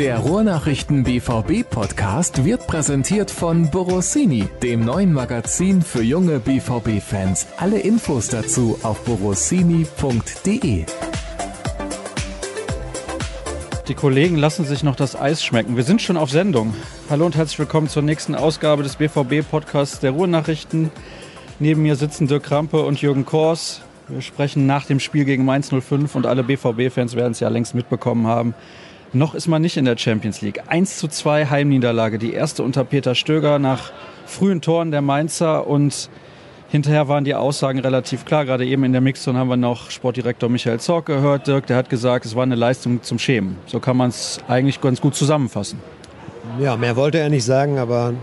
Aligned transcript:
Der 0.00 0.16
Ruhrnachrichten 0.20 1.04
BVB 1.04 1.68
Podcast 1.68 2.46
wird 2.46 2.66
präsentiert 2.66 3.30
von 3.30 3.70
Borossini, 3.70 4.48
dem 4.62 4.82
neuen 4.82 5.12
Magazin 5.12 5.82
für 5.82 6.02
junge 6.02 6.40
BVB 6.40 7.02
Fans. 7.02 7.48
Alle 7.58 7.80
Infos 7.80 8.28
dazu 8.28 8.78
auf 8.82 9.04
borossini.de. 9.04 10.86
Die 13.88 13.94
Kollegen 13.94 14.36
lassen 14.36 14.64
sich 14.64 14.82
noch 14.82 14.96
das 14.96 15.20
Eis 15.20 15.44
schmecken. 15.44 15.76
Wir 15.76 15.84
sind 15.84 16.00
schon 16.00 16.16
auf 16.16 16.30
Sendung. 16.30 16.72
Hallo 17.10 17.26
und 17.26 17.36
herzlich 17.36 17.58
willkommen 17.58 17.90
zur 17.90 18.02
nächsten 18.02 18.34
Ausgabe 18.34 18.82
des 18.82 18.96
BVB 18.96 19.46
Podcasts 19.50 20.00
der 20.00 20.12
Ruhrnachrichten. 20.12 20.90
Neben 21.58 21.82
mir 21.82 21.96
sitzen 21.96 22.26
Dirk 22.26 22.44
Krampe 22.44 22.86
und 22.86 23.02
Jürgen 23.02 23.26
Kors. 23.26 23.82
Wir 24.08 24.22
sprechen 24.22 24.64
nach 24.64 24.86
dem 24.86 24.98
Spiel 24.98 25.26
gegen 25.26 25.44
Mainz 25.44 25.68
05 25.68 26.14
und 26.14 26.24
alle 26.24 26.42
BVB-Fans 26.42 27.16
werden 27.16 27.32
es 27.32 27.40
ja 27.40 27.50
längst 27.50 27.74
mitbekommen 27.74 28.26
haben. 28.26 28.54
Noch 29.12 29.34
ist 29.34 29.48
man 29.48 29.60
nicht 29.60 29.76
in 29.76 29.86
der 29.86 29.98
Champions 29.98 30.40
League. 30.40 30.62
1 30.68 30.98
zu 30.98 31.08
2 31.08 31.46
Heimniederlage, 31.46 32.18
die 32.18 32.32
erste 32.32 32.62
unter 32.62 32.84
Peter 32.84 33.16
Stöger 33.16 33.58
nach 33.58 33.90
frühen 34.24 34.60
Toren 34.60 34.92
der 34.92 35.02
Mainzer 35.02 35.66
und 35.66 36.08
hinterher 36.68 37.08
waren 37.08 37.24
die 37.24 37.34
Aussagen 37.34 37.80
relativ 37.80 38.24
klar. 38.24 38.44
Gerade 38.44 38.64
eben 38.64 38.84
in 38.84 38.92
der 38.92 39.00
Mixzone 39.00 39.36
haben 39.36 39.48
wir 39.48 39.56
noch 39.56 39.90
Sportdirektor 39.90 40.48
Michael 40.48 40.78
Zorc 40.78 41.06
gehört. 41.06 41.48
Dirk, 41.48 41.66
der 41.66 41.76
hat 41.76 41.90
gesagt, 41.90 42.24
es 42.24 42.36
war 42.36 42.44
eine 42.44 42.54
Leistung 42.54 43.02
zum 43.02 43.18
Schämen. 43.18 43.56
So 43.66 43.80
kann 43.80 43.96
man 43.96 44.10
es 44.10 44.38
eigentlich 44.46 44.80
ganz 44.80 45.00
gut 45.00 45.16
zusammenfassen. 45.16 45.80
Ja, 46.60 46.76
mehr 46.76 46.94
wollte 46.94 47.18
er 47.18 47.30
nicht 47.30 47.44
sagen, 47.44 47.78
aber 47.78 48.14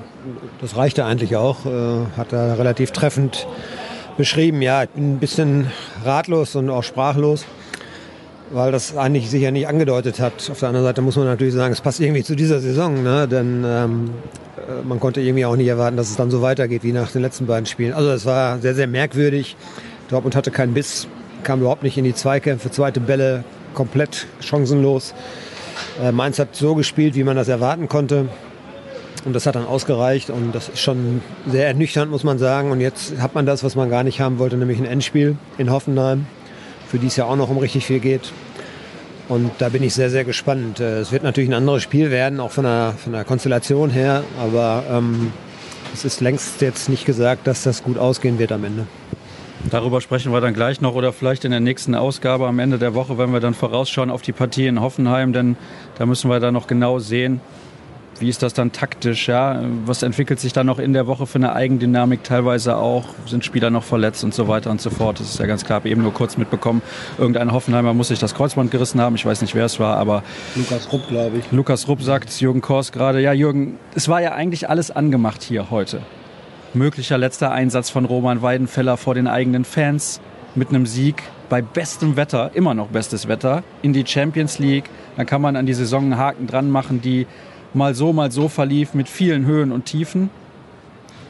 das 0.61 0.77
reichte 0.77 1.03
eigentlich 1.03 1.35
auch. 1.35 1.65
Äh, 1.65 2.05
hat 2.15 2.31
er 2.31 2.57
relativ 2.57 2.91
treffend 2.91 3.45
beschrieben. 4.15 4.61
Ja, 4.61 4.83
ich 4.83 4.89
bin 4.91 5.15
ein 5.15 5.19
bisschen 5.19 5.69
ratlos 6.05 6.55
und 6.55 6.69
auch 6.69 6.83
sprachlos 6.83 7.45
weil 8.51 8.71
das 8.71 8.95
eigentlich 8.95 9.29
sich 9.29 9.41
ja 9.41 9.51
nicht 9.51 9.67
angedeutet 9.67 10.19
hat. 10.19 10.49
Auf 10.49 10.59
der 10.59 10.69
anderen 10.69 10.85
Seite 10.85 11.01
muss 11.01 11.15
man 11.15 11.25
natürlich 11.25 11.53
sagen, 11.53 11.73
es 11.73 11.81
passt 11.81 11.99
irgendwie 11.99 12.23
zu 12.23 12.35
dieser 12.35 12.59
Saison, 12.59 13.03
ne? 13.03 13.27
denn 13.27 13.63
ähm, 13.65 14.09
äh, 14.57 14.85
man 14.87 14.99
konnte 14.99 15.21
irgendwie 15.21 15.45
auch 15.45 15.55
nicht 15.55 15.67
erwarten, 15.67 15.97
dass 15.97 16.09
es 16.09 16.15
dann 16.15 16.31
so 16.31 16.41
weitergeht 16.41 16.83
wie 16.83 16.93
nach 16.93 17.11
den 17.11 17.21
letzten 17.21 17.45
beiden 17.45 17.65
Spielen. 17.65 17.93
Also 17.93 18.09
es 18.11 18.25
war 18.25 18.59
sehr, 18.59 18.75
sehr 18.75 18.87
merkwürdig. 18.87 19.55
Dortmund 20.09 20.35
hatte 20.35 20.51
keinen 20.51 20.73
Biss, 20.73 21.07
kam 21.43 21.59
überhaupt 21.59 21.83
nicht 21.83 21.97
in 21.97 22.03
die 22.03 22.13
Zweikämpfe, 22.13 22.71
zweite 22.71 22.99
Bälle 22.99 23.43
komplett 23.73 24.27
chancenlos. 24.39 25.13
Äh, 26.01 26.11
Mainz 26.11 26.39
hat 26.39 26.55
so 26.55 26.75
gespielt, 26.75 27.15
wie 27.15 27.23
man 27.23 27.35
das 27.35 27.47
erwarten 27.47 27.87
konnte. 27.89 28.29
Und 29.25 29.33
das 29.33 29.45
hat 29.45 29.55
dann 29.55 29.65
ausgereicht 29.65 30.29
und 30.29 30.55
das 30.55 30.69
ist 30.69 30.79
schon 30.79 31.21
sehr 31.47 31.67
ernüchternd, 31.67 32.09
muss 32.09 32.23
man 32.23 32.37
sagen. 32.37 32.71
Und 32.71 32.79
jetzt 32.79 33.19
hat 33.19 33.35
man 33.35 33.45
das, 33.45 33.63
was 33.63 33.75
man 33.75 33.89
gar 33.89 34.03
nicht 34.03 34.21
haben 34.21 34.39
wollte, 34.39 34.55
nämlich 34.55 34.79
ein 34.79 34.85
Endspiel 34.85 35.35
in 35.57 35.69
Hoffenheim 35.69 36.27
für 36.89 36.99
die 36.99 37.07
es 37.07 37.15
ja 37.15 37.25
auch 37.25 37.35
noch 37.35 37.49
um 37.49 37.57
richtig 37.57 37.85
viel 37.85 37.99
geht. 37.99 38.31
Und 39.29 39.51
da 39.57 39.69
bin 39.69 39.83
ich 39.83 39.93
sehr, 39.93 40.09
sehr 40.09 40.23
gespannt. 40.23 40.79
Äh, 40.79 40.99
es 40.99 41.11
wird 41.11 41.23
natürlich 41.23 41.49
ein 41.49 41.53
anderes 41.53 41.83
Spiel 41.83 42.11
werden, 42.11 42.39
auch 42.39 42.51
von 42.51 42.63
der, 42.63 42.93
von 42.97 43.13
der 43.13 43.25
Konstellation 43.25 43.89
her. 43.89 44.23
Aber 44.39 44.83
ähm, 44.89 45.31
es 45.93 46.05
ist 46.05 46.21
längst 46.21 46.61
jetzt 46.61 46.89
nicht 46.89 47.05
gesagt, 47.05 47.47
dass 47.47 47.63
das 47.63 47.83
gut 47.83 47.97
ausgehen 47.97 48.39
wird 48.39 48.51
am 48.51 48.63
Ende. 48.63 48.87
Darüber 49.69 49.99
sprechen 49.99 50.31
wir 50.31 50.39
dann 50.39 50.53
gleich 50.53 50.79
noch 50.79 50.95
oder 50.95 51.11
vielleicht 51.11 51.43
in 51.43 51.51
der 51.51 51.59
nächsten 51.59 51.93
Ausgabe 51.95 52.47
am 52.47 52.59
Ende 52.59 52.77
der 52.77 52.93
Woche, 52.93 53.17
wenn 53.17 53.33
wir 53.33 53.39
dann 53.39 53.53
vorausschauen 53.53 54.11
auf 54.11 54.21
die 54.21 54.31
Partie 54.31 54.67
in 54.67 54.79
Hoffenheim, 54.79 55.33
denn 55.33 55.57
da 55.97 56.05
müssen 56.05 56.29
wir 56.29 56.39
dann 56.39 56.53
noch 56.53 56.67
genau 56.67 56.99
sehen, 56.99 57.41
wie 58.21 58.29
ist 58.29 58.43
das 58.43 58.53
dann 58.53 58.71
taktisch? 58.71 59.27
Ja? 59.27 59.61
Was 59.85 60.03
entwickelt 60.03 60.39
sich 60.39 60.53
da 60.53 60.63
noch 60.63 60.79
in 60.79 60.93
der 60.93 61.07
Woche 61.07 61.27
für 61.27 61.37
eine 61.37 61.53
Eigendynamik? 61.53 62.23
Teilweise 62.23 62.77
auch, 62.77 63.05
sind 63.25 63.45
Spieler 63.45 63.69
noch 63.69 63.83
verletzt 63.83 64.23
und 64.23 64.33
so 64.33 64.47
weiter 64.47 64.71
und 64.71 64.81
so 64.81 64.89
fort. 64.89 65.19
Das 65.19 65.29
ist 65.29 65.39
ja 65.39 65.45
ganz 65.45 65.63
klar. 65.65 65.77
Ich 65.77 65.81
habe 65.81 65.89
eben 65.89 66.01
nur 66.01 66.13
kurz 66.13 66.37
mitbekommen, 66.37 66.81
irgendein 67.17 67.51
Hoffenheimer 67.51 67.93
muss 67.93 68.07
sich 68.07 68.19
das 68.19 68.33
Kreuzband 68.33 68.71
gerissen 68.71 68.99
haben. 68.99 69.15
Ich 69.15 69.25
weiß 69.25 69.41
nicht, 69.41 69.53
wer 69.53 69.65
es 69.65 69.79
war, 69.79 69.97
aber. 69.97 70.23
Lukas 70.55 70.91
Rupp, 70.91 71.07
glaube 71.07 71.37
ich. 71.37 71.51
Lukas 71.51 71.87
Rupp 71.87 72.01
sagt 72.01 72.41
Jürgen 72.41 72.61
Kors 72.61 72.91
gerade. 72.91 73.21
Ja, 73.21 73.33
Jürgen, 73.33 73.77
es 73.95 74.07
war 74.09 74.21
ja 74.21 74.33
eigentlich 74.33 74.69
alles 74.69 74.91
angemacht 74.91 75.43
hier 75.43 75.69
heute. 75.69 76.01
Möglicher 76.73 77.17
letzter 77.17 77.51
Einsatz 77.51 77.89
von 77.89 78.05
Roman 78.05 78.41
Weidenfeller 78.41 78.97
vor 78.97 79.13
den 79.13 79.27
eigenen 79.27 79.65
Fans 79.65 80.21
mit 80.55 80.69
einem 80.69 80.85
Sieg 80.85 81.23
bei 81.49 81.61
bestem 81.61 82.15
Wetter, 82.15 82.51
immer 82.53 82.73
noch 82.73 82.87
bestes 82.87 83.27
Wetter, 83.27 83.63
in 83.81 83.93
die 83.93 84.05
Champions 84.05 84.59
League. 84.59 84.85
Dann 85.15 85.25
kann 85.25 85.41
man 85.41 85.55
an 85.55 85.65
die 85.65 85.73
Saison 85.73 86.03
einen 86.03 86.17
Haken 86.17 86.47
dran 86.47 86.69
machen, 86.69 87.01
die 87.01 87.27
mal 87.77 87.95
so, 87.95 88.11
mal 88.11 88.31
so 88.31 88.49
verlief 88.49 88.93
mit 88.93 89.07
vielen 89.07 89.45
Höhen 89.45 89.71
und 89.71 89.85
Tiefen. 89.85 90.29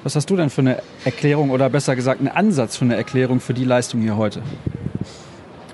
Was 0.03 0.15
hast 0.15 0.29
du 0.29 0.35
denn 0.35 0.49
für 0.49 0.61
eine 0.61 0.81
Erklärung 1.05 1.49
oder 1.49 1.69
besser 1.69 1.95
gesagt 1.95 2.21
einen 2.21 2.29
Ansatz 2.29 2.77
für 2.77 2.85
eine 2.85 2.95
Erklärung 2.95 3.39
für 3.39 3.53
die 3.53 3.65
Leistung 3.65 4.01
hier 4.01 4.17
heute? 4.17 4.41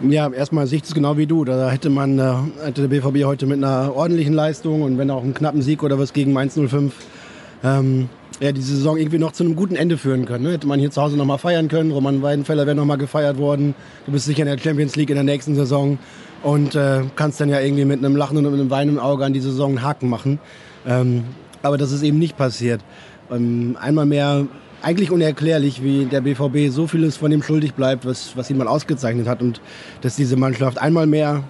Ja, 0.02 0.30
erstmal 0.30 0.68
sehe 0.68 0.80
ich 0.80 0.84
es 0.84 0.94
genau 0.94 1.18
wie 1.18 1.28
du. 1.28 1.46
Da 1.46 1.70
hätte 1.70 1.90
man 1.90 2.20
äh, 2.20 2.34
hätte 2.66 2.88
der 2.88 3.00
BVB 3.00 3.26
heute 3.26 3.46
mit 3.46 3.64
einer 3.64 3.96
ordentlichen 3.96 4.34
Leistung 4.34 4.82
und 4.82 4.98
wenn 4.98 5.10
auch 5.12 5.24
einem 5.24 5.34
knappen 5.34 5.62
Sieg 5.62 5.84
oder 5.84 6.00
was 6.00 6.12
gegen 6.12 6.34
Mainz 6.34 6.56
05 6.56 6.94
ähm, 7.64 8.10
ja, 8.40 8.52
die 8.52 8.62
Saison 8.62 8.98
irgendwie 8.98 9.20
noch 9.20 9.32
zu 9.32 9.44
einem 9.44 9.56
guten 9.56 9.76
Ende 9.76 9.98
führen 9.98 10.26
können. 10.26 10.44
Ne? 10.44 10.54
Hätte 10.54 10.68
man 10.68 10.80
hier 10.80 10.92
zu 10.92 11.02
Hause 11.02 11.16
nochmal 11.16 11.38
feiern 11.38 11.68
können. 11.68 11.92
Roman 11.92 12.22
Weidenfeller 12.22 12.66
wäre 12.66 12.76
nochmal 12.76 12.98
gefeiert 12.98 13.38
worden. 13.38 13.76
Du 14.06 14.12
bist 14.12 14.26
sicher 14.26 14.42
in 14.42 14.48
der 14.48 14.58
Champions 14.58 14.96
League 14.96 15.10
in 15.10 15.16
der 15.16 15.24
nächsten 15.24 15.56
Saison 15.56 16.00
und 16.44 16.76
äh, 16.76 17.02
kannst 17.16 17.42
dann 17.42 17.50
ja 17.50 17.60
irgendwie 17.60 17.86
mit 17.86 18.00
einem 18.00 18.16
Lachen 18.16 18.38
und 18.38 18.46
einem 18.46 18.70
Wein 18.70 18.90
im 18.90 19.00
Auge 19.00 19.26
an 19.26 19.34
die 19.34 19.40
Saison 19.40 19.72
einen 19.72 19.82
Haken 19.84 20.10
machen. 20.10 20.40
Ähm, 20.86 21.24
aber 21.62 21.78
das 21.78 21.92
ist 21.92 22.04
eben 22.04 22.20
nicht 22.20 22.38
passiert. 22.38 22.82
Ähm, 23.32 23.78
einmal 23.80 24.06
mehr 24.06 24.46
eigentlich 24.82 25.12
unerklärlich, 25.12 25.82
wie 25.82 26.06
der 26.06 26.20
BVB 26.20 26.70
so 26.70 26.88
vieles 26.88 27.16
von 27.16 27.32
dem 27.32 27.42
schuldig 27.42 27.74
bleibt, 27.74 28.06
was, 28.06 28.36
was 28.36 28.50
ihn 28.50 28.58
mal 28.58 28.68
ausgezeichnet 28.68 29.28
hat 29.28 29.42
und 29.42 29.62
dass 30.02 30.18
diese 30.18 30.36
Mannschaft 30.36 30.78
einmal 30.78 31.08
mehr 31.08 31.44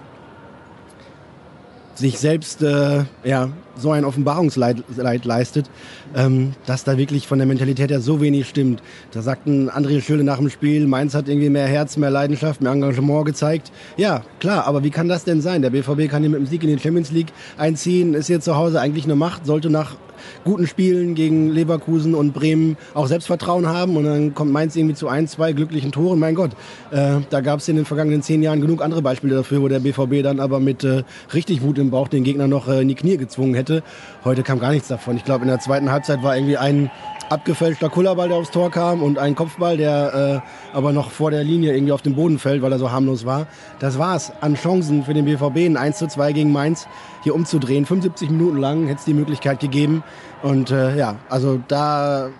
sich 1.94 2.18
selbst 2.18 2.62
äh, 2.62 3.04
ja, 3.24 3.50
so 3.76 3.90
ein 3.90 4.04
Offenbarungsleid 4.04 5.24
leistet, 5.24 5.70
ähm, 6.14 6.52
dass 6.66 6.84
da 6.84 6.96
wirklich 6.96 7.26
von 7.26 7.38
der 7.38 7.46
Mentalität 7.46 7.90
her 7.90 8.00
so 8.00 8.20
wenig 8.20 8.48
stimmt. 8.48 8.82
Da 9.12 9.22
sagten 9.22 9.70
André 9.70 10.00
Schülle 10.00 10.24
nach 10.24 10.38
dem 10.38 10.50
Spiel, 10.50 10.86
Mainz 10.86 11.14
hat 11.14 11.28
irgendwie 11.28 11.50
mehr 11.50 11.66
Herz, 11.66 11.96
mehr 11.96 12.10
Leidenschaft, 12.10 12.60
mehr 12.60 12.72
Engagement 12.72 13.26
gezeigt. 13.26 13.72
Ja, 13.96 14.22
klar, 14.40 14.66
aber 14.66 14.84
wie 14.84 14.90
kann 14.90 15.08
das 15.08 15.24
denn 15.24 15.40
sein? 15.40 15.62
Der 15.62 15.70
BVB 15.70 16.08
kann 16.08 16.22
hier 16.22 16.30
mit 16.30 16.40
dem 16.40 16.46
Sieg 16.46 16.62
in 16.62 16.68
die 16.68 16.78
Champions 16.78 17.10
League 17.10 17.32
einziehen, 17.58 18.14
ist 18.14 18.26
hier 18.26 18.40
zu 18.40 18.56
Hause 18.56 18.80
eigentlich 18.80 19.04
eine 19.04 19.16
Macht, 19.16 19.46
sollte 19.46 19.70
nach 19.70 19.96
guten 20.44 20.66
Spielen 20.66 21.14
gegen 21.14 21.50
Leverkusen 21.50 22.14
und 22.14 22.32
Bremen 22.32 22.76
auch 22.94 23.06
Selbstvertrauen 23.06 23.66
haben 23.66 23.96
und 23.96 24.04
dann 24.04 24.34
kommt 24.34 24.52
Mainz 24.52 24.76
irgendwie 24.76 24.94
zu 24.94 25.08
ein, 25.08 25.28
zwei 25.28 25.52
glücklichen 25.52 25.92
Toren. 25.92 26.18
Mein 26.18 26.34
Gott, 26.34 26.52
äh, 26.90 27.16
da 27.30 27.40
gab 27.40 27.60
es 27.60 27.68
in 27.68 27.76
den 27.76 27.84
vergangenen 27.84 28.22
zehn 28.22 28.42
Jahren 28.42 28.60
genug 28.60 28.82
andere 28.82 29.02
Beispiele 29.02 29.34
dafür, 29.34 29.62
wo 29.62 29.68
der 29.68 29.80
BVB 29.80 30.22
dann 30.22 30.40
aber 30.40 30.60
mit 30.60 30.84
äh, 30.84 31.02
richtig 31.32 31.62
Wut 31.62 31.78
im 31.78 31.90
Bauch 31.90 32.08
den 32.08 32.24
Gegner 32.24 32.48
noch 32.48 32.68
äh, 32.68 32.82
in 32.82 32.88
die 32.88 32.94
Knie 32.94 33.16
gezwungen 33.16 33.54
hätte. 33.54 33.82
Heute 34.24 34.42
kam 34.42 34.58
gar 34.58 34.70
nichts 34.70 34.88
davon. 34.88 35.16
Ich 35.16 35.24
glaube, 35.24 35.42
in 35.42 35.48
der 35.48 35.60
zweiten 35.60 35.90
Halbzeit 35.90 36.22
war 36.22 36.36
irgendwie 36.36 36.56
ein 36.56 36.90
abgefälschter 37.30 37.88
Kullerball, 37.88 38.28
der 38.28 38.36
aufs 38.36 38.50
Tor 38.50 38.70
kam 38.70 39.02
und 39.02 39.18
ein 39.18 39.34
Kopfball, 39.34 39.76
der 39.76 40.42
äh, 40.72 40.76
aber 40.76 40.92
noch 40.92 41.10
vor 41.10 41.30
der 41.30 41.44
Linie 41.44 41.74
irgendwie 41.74 41.92
auf 41.92 42.02
den 42.02 42.14
Boden 42.14 42.38
fällt, 42.38 42.62
weil 42.62 42.72
er 42.72 42.78
so 42.78 42.90
harmlos 42.90 43.24
war. 43.24 43.46
Das 43.78 43.98
war's 43.98 44.32
an 44.40 44.54
Chancen 44.54 45.04
für 45.04 45.14
den 45.14 45.24
BVB, 45.24 45.58
ein 45.58 45.76
1 45.76 45.98
zu 45.98 46.06
2 46.06 46.32
gegen 46.32 46.52
Mainz 46.52 46.86
hier 47.24 47.34
umzudrehen. 47.34 47.86
75 47.86 48.30
Minuten 48.30 48.58
lang 48.58 48.86
hätte 48.86 49.00
es 49.00 49.04
die 49.04 49.14
Möglichkeit 49.14 49.58
gegeben. 49.58 50.04
Und 50.42 50.70
äh, 50.70 50.96
ja, 50.96 51.16
also 51.28 51.60
da 51.66 52.30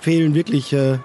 fehlen 0.00 0.34
wirklich 0.34 0.72
äh, 0.72 0.98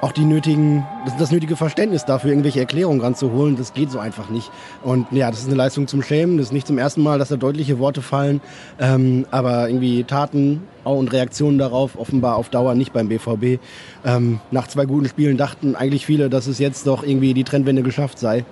auch 0.00 0.12
die 0.12 0.24
nötigen, 0.24 0.86
das, 1.04 1.16
das, 1.16 1.30
nötige 1.30 1.56
Verständnis 1.56 2.04
dafür, 2.04 2.30
irgendwelche 2.30 2.60
Erklärungen 2.60 3.00
ranzuholen. 3.00 3.56
Das 3.56 3.72
geht 3.72 3.90
so 3.90 3.98
einfach 3.98 4.30
nicht. 4.30 4.50
Und 4.82 5.06
ja, 5.10 5.30
das 5.30 5.40
ist 5.40 5.46
eine 5.46 5.56
Leistung 5.56 5.86
zum 5.88 6.02
Schämen. 6.02 6.38
Das 6.38 6.48
ist 6.48 6.52
nicht 6.52 6.66
zum 6.66 6.78
ersten 6.78 7.02
Mal, 7.02 7.18
dass 7.18 7.28
da 7.28 7.36
deutliche 7.36 7.78
Worte 7.78 8.02
fallen. 8.02 8.40
Ähm, 8.78 9.26
aber 9.30 9.68
irgendwie 9.68 10.04
Taten 10.04 10.62
und 10.84 11.12
Reaktionen 11.12 11.58
darauf 11.58 11.98
offenbar 11.98 12.36
auf 12.36 12.48
Dauer 12.48 12.74
nicht 12.74 12.92
beim 12.92 13.08
BVB. 13.08 13.60
Ähm, 14.04 14.40
nach 14.50 14.68
zwei 14.68 14.84
guten 14.84 15.08
Spielen 15.08 15.36
dachten 15.36 15.74
eigentlich 15.74 16.06
viele, 16.06 16.30
dass 16.30 16.46
es 16.46 16.58
jetzt 16.58 16.86
doch 16.86 17.02
irgendwie 17.02 17.34
die 17.34 17.44
Trendwende 17.44 17.82
geschafft 17.82 18.18
sei. 18.18 18.44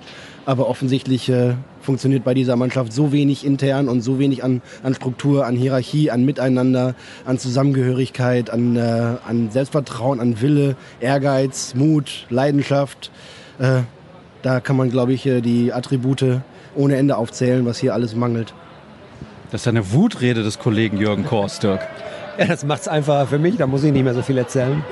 Aber 0.45 0.69
offensichtlich 0.69 1.29
äh, 1.29 1.55
funktioniert 1.81 2.23
bei 2.23 2.33
dieser 2.33 2.55
Mannschaft 2.55 2.93
so 2.93 3.11
wenig 3.11 3.45
intern 3.45 3.89
und 3.89 4.01
so 4.01 4.19
wenig 4.19 4.43
an, 4.43 4.61
an 4.83 4.93
Struktur, 4.93 5.45
an 5.45 5.55
Hierarchie, 5.55 6.11
an 6.11 6.23
Miteinander, 6.23 6.93
an 7.25 7.39
Zusammengehörigkeit, 7.39 8.49
an, 8.49 8.75
äh, 8.75 8.79
an 9.27 9.49
Selbstvertrauen, 9.49 10.19
an 10.19 10.41
Wille, 10.41 10.75
Ehrgeiz, 10.99 11.73
Mut, 11.73 12.27
Leidenschaft. 12.29 13.11
Äh, 13.59 13.81
da 14.43 14.59
kann 14.59 14.77
man, 14.77 14.91
glaube 14.91 15.13
ich, 15.13 15.25
äh, 15.25 15.41
die 15.41 15.73
Attribute 15.73 16.41
ohne 16.75 16.95
Ende 16.97 17.17
aufzählen, 17.17 17.65
was 17.65 17.79
hier 17.79 17.93
alles 17.93 18.15
mangelt. 18.15 18.53
Das 19.51 19.61
ist 19.61 19.67
eine 19.67 19.93
Wutrede 19.93 20.43
des 20.43 20.59
Kollegen 20.59 20.97
Jürgen 20.97 21.25
Kors, 21.25 21.59
Dirk. 21.59 21.81
Ja, 22.37 22.45
das 22.45 22.65
macht 22.65 22.81
es 22.81 22.87
einfacher 22.87 23.27
für 23.27 23.39
mich, 23.39 23.55
da 23.55 23.65
muss 23.65 23.83
ich 23.83 23.93
nicht 23.93 24.03
mehr 24.03 24.13
so 24.13 24.21
viel 24.21 24.37
erzählen. 24.37 24.83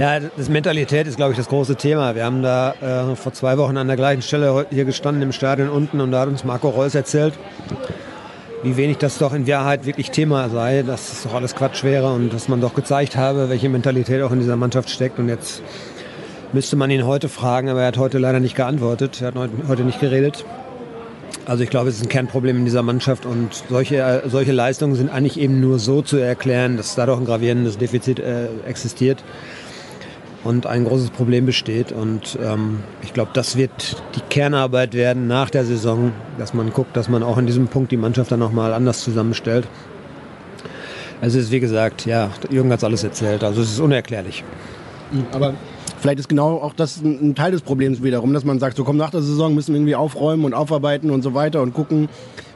Ja, 0.00 0.18
das 0.18 0.48
Mentalität 0.48 1.06
ist, 1.06 1.16
glaube 1.16 1.32
ich, 1.32 1.36
das 1.36 1.48
große 1.48 1.76
Thema. 1.76 2.14
Wir 2.14 2.24
haben 2.24 2.42
da 2.42 2.72
äh, 3.12 3.16
vor 3.16 3.34
zwei 3.34 3.58
Wochen 3.58 3.76
an 3.76 3.86
der 3.86 3.96
gleichen 3.96 4.22
Stelle 4.22 4.64
hier 4.70 4.86
gestanden 4.86 5.20
im 5.20 5.30
Stadion 5.30 5.68
unten 5.68 6.00
und 6.00 6.10
da 6.10 6.20
hat 6.20 6.28
uns 6.28 6.42
Marco 6.42 6.70
Reus 6.70 6.94
erzählt, 6.94 7.34
wie 8.62 8.78
wenig 8.78 8.96
das 8.96 9.18
doch 9.18 9.34
in 9.34 9.46
Wahrheit 9.46 9.84
wirklich 9.84 10.10
Thema 10.10 10.48
sei, 10.48 10.84
dass 10.84 11.12
es 11.12 11.24
doch 11.24 11.34
alles 11.34 11.54
Quatsch 11.54 11.84
wäre 11.84 12.14
und 12.14 12.32
dass 12.32 12.48
man 12.48 12.62
doch 12.62 12.72
gezeigt 12.72 13.14
habe, 13.16 13.50
welche 13.50 13.68
Mentalität 13.68 14.22
auch 14.22 14.32
in 14.32 14.38
dieser 14.38 14.56
Mannschaft 14.56 14.88
steckt. 14.88 15.18
Und 15.18 15.28
jetzt 15.28 15.62
müsste 16.54 16.76
man 16.76 16.90
ihn 16.90 17.04
heute 17.04 17.28
fragen, 17.28 17.68
aber 17.68 17.82
er 17.82 17.88
hat 17.88 17.98
heute 17.98 18.16
leider 18.16 18.40
nicht 18.40 18.56
geantwortet, 18.56 19.20
er 19.20 19.34
hat 19.34 19.50
heute 19.68 19.82
nicht 19.82 20.00
geredet. 20.00 20.46
Also 21.44 21.62
ich 21.62 21.68
glaube, 21.68 21.90
es 21.90 21.96
ist 21.96 22.04
ein 22.04 22.08
Kernproblem 22.08 22.56
in 22.56 22.64
dieser 22.64 22.82
Mannschaft 22.82 23.26
und 23.26 23.64
solche, 23.68 24.22
solche 24.28 24.52
Leistungen 24.52 24.94
sind 24.94 25.10
eigentlich 25.10 25.38
eben 25.38 25.60
nur 25.60 25.78
so 25.78 26.00
zu 26.00 26.16
erklären, 26.16 26.78
dass 26.78 26.94
da 26.94 27.04
doch 27.04 27.18
ein 27.18 27.26
gravierendes 27.26 27.76
Defizit 27.76 28.18
äh, 28.18 28.46
existiert 28.66 29.22
und 30.44 30.66
ein 30.66 30.84
großes 30.84 31.10
Problem 31.10 31.46
besteht. 31.46 31.92
Und 31.92 32.38
ähm, 32.42 32.80
ich 33.02 33.12
glaube, 33.12 33.30
das 33.34 33.56
wird 33.56 34.02
die 34.14 34.20
Kernarbeit 34.20 34.94
werden 34.94 35.26
nach 35.26 35.50
der 35.50 35.64
Saison, 35.64 36.12
dass 36.38 36.54
man 36.54 36.72
guckt, 36.72 36.96
dass 36.96 37.08
man 37.08 37.22
auch 37.22 37.38
in 37.38 37.46
diesem 37.46 37.68
Punkt 37.68 37.92
die 37.92 37.96
Mannschaft 37.96 38.32
dann 38.32 38.40
nochmal 38.40 38.72
anders 38.72 39.02
zusammenstellt. 39.02 39.66
Also 41.20 41.38
es 41.38 41.46
ist, 41.46 41.50
wie 41.52 41.60
gesagt, 41.60 42.06
ja, 42.06 42.30
Jürgen 42.48 42.72
hat 42.72 42.78
es 42.78 42.84
alles 42.84 43.04
erzählt, 43.04 43.44
also 43.44 43.60
es 43.60 43.72
ist 43.72 43.80
unerklärlich. 43.80 44.42
Aber 45.32 45.54
vielleicht 46.00 46.18
ist 46.18 46.28
genau 46.28 46.56
auch 46.56 46.74
das 46.74 47.02
ein, 47.02 47.34
Teil 47.34 47.52
des 47.52 47.62
Problems 47.62 48.02
wiederum, 48.02 48.32
dass 48.32 48.44
man 48.44 48.58
sagt, 48.58 48.76
so 48.76 48.84
komm 48.84 48.96
nach 48.96 49.10
der 49.10 49.22
Saison 49.22 49.54
müssen 49.54 49.72
wir 49.72 49.78
irgendwie 49.78 49.94
aufräumen 49.94 50.44
und 50.44 50.54
aufarbeiten 50.54 51.10
und 51.10 51.22
so 51.22 51.34
weiter 51.34 51.62
und 51.62 51.74
gucken, 51.74 52.08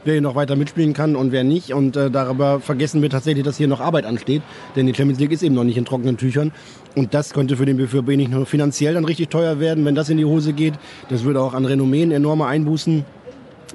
wer 0.03 0.13
hier 0.13 0.21
noch 0.21 0.35
weiter 0.35 0.55
mitspielen 0.55 0.93
kann 0.93 1.15
und 1.15 1.31
wer 1.31 1.43
nicht. 1.43 1.73
Und 1.73 1.95
äh, 1.95 2.09
darüber 2.09 2.59
vergessen 2.59 3.01
wir 3.01 3.09
tatsächlich, 3.09 3.43
dass 3.43 3.57
hier 3.57 3.67
noch 3.67 3.81
Arbeit 3.81 4.05
ansteht. 4.05 4.41
Denn 4.75 4.85
die 4.87 4.93
Champions 4.93 5.19
League 5.19 5.31
ist 5.31 5.43
eben 5.43 5.55
noch 5.55 5.63
nicht 5.63 5.77
in 5.77 5.85
trockenen 5.85 6.17
Tüchern. 6.17 6.51
Und 6.95 7.13
das 7.13 7.33
könnte 7.33 7.57
für 7.57 7.65
den 7.65 7.77
BVB 7.77 8.09
nicht 8.09 8.31
nur 8.31 8.45
finanziell 8.45 8.93
dann 8.93 9.05
richtig 9.05 9.29
teuer 9.29 9.59
werden, 9.59 9.83
wenn 9.85 9.95
das 9.95 10.09
in 10.09 10.17
die 10.17 10.25
Hose 10.25 10.53
geht. 10.53 10.73
Das 11.09 11.23
würde 11.23 11.41
auch 11.41 11.53
an 11.53 11.65
Renommeen 11.65 12.11
enorme 12.11 12.45
Einbußen 12.45 13.05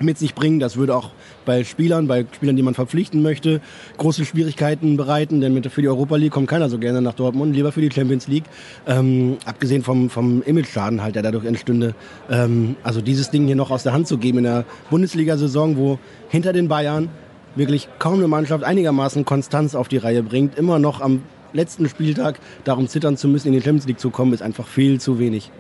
mit 0.02 0.18
sich 0.18 0.34
bringen. 0.34 0.60
Das 0.60 0.76
würde 0.76 0.96
auch 0.96 1.10
bei 1.44 1.64
Spielern, 1.64 2.06
bei 2.06 2.24
Spielern, 2.34 2.56
die 2.56 2.62
man 2.62 2.74
verpflichten 2.74 3.22
möchte, 3.22 3.60
große 3.98 4.24
Schwierigkeiten 4.24 4.96
bereiten, 4.96 5.40
denn 5.40 5.62
für 5.64 5.82
die 5.82 5.88
Europa 5.88 6.16
League 6.16 6.32
kommt 6.32 6.48
keiner 6.48 6.68
so 6.70 6.78
gerne 6.78 7.02
nach 7.02 7.14
Dortmund, 7.14 7.54
lieber 7.54 7.72
für 7.72 7.80
die 7.80 7.90
Champions 7.90 8.26
League. 8.26 8.44
Ähm, 8.86 9.36
abgesehen 9.44 9.82
vom, 9.82 10.10
vom 10.10 10.42
Image-Schaden 10.42 11.02
halt, 11.02 11.14
der 11.14 11.22
dadurch 11.22 11.44
entstünde. 11.44 11.94
Ähm, 12.30 12.76
also 12.82 13.00
dieses 13.00 13.30
Ding 13.30 13.46
hier 13.46 13.56
noch 13.56 13.70
aus 13.70 13.82
der 13.82 13.92
Hand 13.92 14.08
zu 14.08 14.18
geben 14.18 14.38
in 14.38 14.44
der 14.44 14.64
Bundesliga-Saison, 14.90 15.76
wo 15.76 15.98
hinter 16.28 16.52
den 16.52 16.68
Bayern 16.68 17.08
wirklich 17.56 17.88
kaum 17.98 18.14
eine 18.14 18.28
Mannschaft 18.28 18.64
einigermaßen 18.64 19.24
Konstanz 19.24 19.74
auf 19.74 19.88
die 19.88 19.98
Reihe 19.98 20.22
bringt, 20.22 20.56
immer 20.56 20.78
noch 20.78 21.00
am 21.00 21.22
letzten 21.52 21.88
Spieltag 21.88 22.38
darum 22.64 22.88
zittern 22.88 23.16
zu 23.16 23.28
müssen, 23.28 23.48
in 23.48 23.54
die 23.54 23.60
Champions 23.60 23.86
League 23.86 24.00
zu 24.00 24.10
kommen, 24.10 24.32
ist 24.32 24.42
einfach 24.42 24.66
viel 24.66 25.00
zu 25.00 25.18
wenig. 25.18 25.50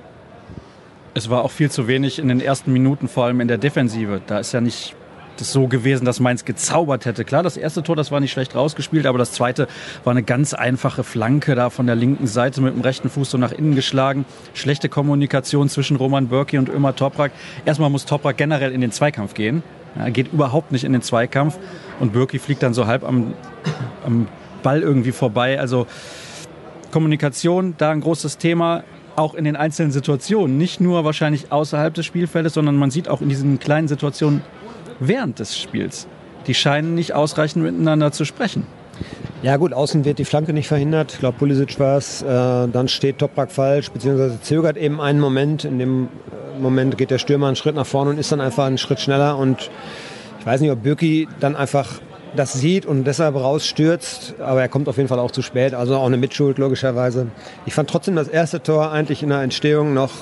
Es 1.12 1.28
war 1.28 1.44
auch 1.44 1.50
viel 1.50 1.70
zu 1.70 1.88
wenig 1.88 2.18
in 2.18 2.28
den 2.28 2.40
ersten 2.40 2.72
Minuten, 2.72 3.08
vor 3.08 3.24
allem 3.24 3.40
in 3.40 3.48
der 3.48 3.58
Defensive. 3.58 4.20
Da 4.26 4.38
ist 4.38 4.52
ja 4.52 4.60
nicht 4.60 4.94
das 5.38 5.52
so 5.52 5.66
gewesen, 5.66 6.04
dass 6.04 6.20
Mainz 6.20 6.44
gezaubert 6.44 7.04
hätte. 7.04 7.24
Klar, 7.24 7.42
das 7.42 7.56
erste 7.56 7.82
Tor, 7.82 7.96
das 7.96 8.12
war 8.12 8.20
nicht 8.20 8.30
schlecht 8.30 8.54
rausgespielt, 8.54 9.06
aber 9.06 9.18
das 9.18 9.32
zweite 9.32 9.66
war 10.04 10.12
eine 10.12 10.22
ganz 10.22 10.54
einfache 10.54 11.02
Flanke 11.02 11.54
da 11.54 11.70
von 11.70 11.86
der 11.86 11.96
linken 11.96 12.26
Seite 12.26 12.60
mit 12.60 12.74
dem 12.74 12.82
rechten 12.82 13.10
Fuß 13.10 13.30
so 13.30 13.38
nach 13.38 13.50
innen 13.50 13.74
geschlagen. 13.74 14.24
Schlechte 14.54 14.88
Kommunikation 14.88 15.68
zwischen 15.68 15.96
Roman 15.96 16.28
Börki 16.28 16.58
und 16.58 16.68
Ömer 16.68 16.94
Toprak. 16.94 17.32
Erstmal 17.64 17.90
muss 17.90 18.04
Toprak 18.04 18.36
generell 18.36 18.72
in 18.72 18.80
den 18.80 18.92
Zweikampf 18.92 19.34
gehen. 19.34 19.62
Er 19.96 20.10
geht 20.10 20.32
überhaupt 20.32 20.70
nicht 20.70 20.84
in 20.84 20.92
den 20.92 21.02
Zweikampf 21.02 21.58
und 21.98 22.12
Börki 22.12 22.38
fliegt 22.38 22.62
dann 22.62 22.74
so 22.74 22.86
halb 22.86 23.02
am, 23.02 23.34
am 24.06 24.28
Ball 24.62 24.82
irgendwie 24.82 25.12
vorbei. 25.12 25.58
Also 25.58 25.86
Kommunikation, 26.92 27.74
da 27.78 27.90
ein 27.90 28.00
großes 28.00 28.38
Thema 28.38 28.84
auch 29.16 29.34
in 29.34 29.44
den 29.44 29.56
einzelnen 29.56 29.92
Situationen, 29.92 30.58
nicht 30.58 30.80
nur 30.80 31.04
wahrscheinlich 31.04 31.52
außerhalb 31.52 31.92
des 31.94 32.06
Spielfeldes, 32.06 32.54
sondern 32.54 32.76
man 32.76 32.90
sieht 32.90 33.08
auch 33.08 33.20
in 33.20 33.28
diesen 33.28 33.58
kleinen 33.58 33.88
Situationen 33.88 34.42
während 34.98 35.38
des 35.38 35.58
Spiels. 35.58 36.06
Die 36.46 36.54
scheinen 36.54 36.94
nicht 36.94 37.14
ausreichend 37.14 37.64
miteinander 37.64 38.12
zu 38.12 38.24
sprechen. 38.24 38.66
Ja 39.42 39.56
gut, 39.56 39.72
außen 39.72 40.04
wird 40.04 40.18
die 40.18 40.24
Flanke 40.26 40.52
nicht 40.52 40.68
verhindert. 40.68 41.14
Ich 41.14 41.18
glaube, 41.20 41.38
Pulisic 41.38 41.78
war 41.80 41.96
es. 41.96 42.20
Äh, 42.20 42.26
dann 42.26 42.88
steht 42.88 43.18
Toprak 43.18 43.50
falsch, 43.50 43.90
beziehungsweise 43.90 44.40
zögert 44.42 44.76
eben 44.76 45.00
einen 45.00 45.18
Moment. 45.18 45.64
In 45.64 45.78
dem 45.78 46.04
äh, 46.04 46.60
Moment 46.60 46.98
geht 46.98 47.10
der 47.10 47.18
Stürmer 47.18 47.46
einen 47.46 47.56
Schritt 47.56 47.74
nach 47.74 47.86
vorne 47.86 48.10
und 48.10 48.18
ist 48.18 48.32
dann 48.32 48.40
einfach 48.42 48.66
einen 48.66 48.76
Schritt 48.76 49.00
schneller. 49.00 49.38
Und 49.38 49.70
ich 50.40 50.46
weiß 50.46 50.60
nicht, 50.60 50.70
ob 50.70 50.82
Birki 50.82 51.26
dann 51.40 51.56
einfach 51.56 52.00
das 52.36 52.52
sieht 52.52 52.86
und 52.86 53.04
deshalb 53.04 53.34
rausstürzt. 53.34 54.34
Aber 54.40 54.60
er 54.60 54.68
kommt 54.68 54.88
auf 54.88 54.96
jeden 54.96 55.08
Fall 55.08 55.18
auch 55.18 55.30
zu 55.30 55.42
spät. 55.42 55.74
Also 55.74 55.96
auch 55.96 56.06
eine 56.06 56.16
Mitschuld 56.16 56.58
logischerweise. 56.58 57.28
Ich 57.66 57.74
fand 57.74 57.90
trotzdem 57.90 58.16
das 58.16 58.28
erste 58.28 58.62
Tor 58.62 58.92
eigentlich 58.92 59.22
in 59.22 59.30
der 59.30 59.42
Entstehung 59.42 59.94
noch 59.94 60.12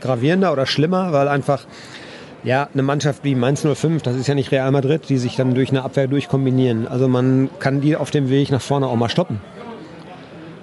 gravierender 0.00 0.52
oder 0.52 0.66
schlimmer, 0.66 1.12
weil 1.12 1.28
einfach 1.28 1.66
ja, 2.44 2.68
eine 2.72 2.82
Mannschaft 2.82 3.24
wie 3.24 3.34
Mainz 3.34 3.66
05, 3.66 4.02
das 4.02 4.14
ist 4.14 4.28
ja 4.28 4.34
nicht 4.34 4.52
Real 4.52 4.70
Madrid, 4.70 5.08
die 5.08 5.18
sich 5.18 5.34
dann 5.34 5.54
durch 5.54 5.70
eine 5.70 5.82
Abwehr 5.82 6.06
durchkombinieren. 6.06 6.86
Also 6.86 7.08
man 7.08 7.50
kann 7.58 7.80
die 7.80 7.96
auf 7.96 8.12
dem 8.12 8.30
Weg 8.30 8.50
nach 8.50 8.60
vorne 8.60 8.86
auch 8.86 8.94
mal 8.94 9.08
stoppen. 9.08 9.40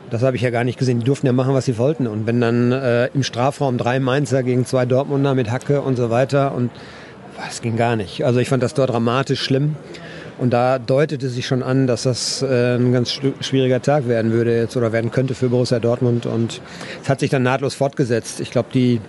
Das 0.09 0.21
habe 0.21 0.35
ich 0.35 0.43
ja 0.43 0.51
gar 0.51 0.63
nicht 0.63 0.77
gesehen. 0.77 0.99
Die 0.99 1.05
durften 1.05 1.25
ja 1.25 1.33
machen, 1.33 1.53
was 1.53 1.65
sie 1.65 1.77
wollten. 1.77 2.07
Und 2.07 2.27
wenn 2.27 2.39
dann 2.39 2.71
äh, 2.71 3.07
im 3.07 3.23
Strafraum 3.23 3.77
drei 3.77 3.99
Mainzer 3.99 4.43
gegen 4.43 4.65
zwei 4.65 4.85
Dortmunder 4.85 5.33
mit 5.33 5.51
Hacke 5.51 5.81
und 5.81 5.95
so 5.95 6.09
weiter 6.09 6.53
und 6.53 6.69
das 7.43 7.61
ging 7.61 7.75
gar 7.75 7.95
nicht. 7.95 8.23
Also 8.23 8.39
ich 8.39 8.47
fand 8.47 8.63
das 8.63 8.73
dort 8.73 8.91
dramatisch 8.91 9.41
schlimm. 9.41 9.75
Und 10.39 10.51
da 10.51 10.79
deutete 10.79 11.29
sich 11.29 11.45
schon 11.45 11.63
an, 11.63 11.87
dass 11.87 12.03
das 12.03 12.41
äh, 12.41 12.75
ein 12.75 12.91
ganz 12.91 13.19
schwieriger 13.39 13.81
Tag 13.81 14.07
werden 14.07 14.31
würde 14.31 14.57
jetzt 14.57 14.75
oder 14.75 14.91
werden 14.91 15.11
könnte 15.11 15.35
für 15.35 15.49
Borussia 15.49 15.79
Dortmund. 15.79 16.25
Und 16.25 16.61
es 17.01 17.09
hat 17.09 17.19
sich 17.19 17.29
dann 17.29 17.43
nahtlos 17.43 17.75
fortgesetzt. 17.75 18.39
Ich 18.39 18.51
glaube, 18.51 18.69
die 18.73 18.99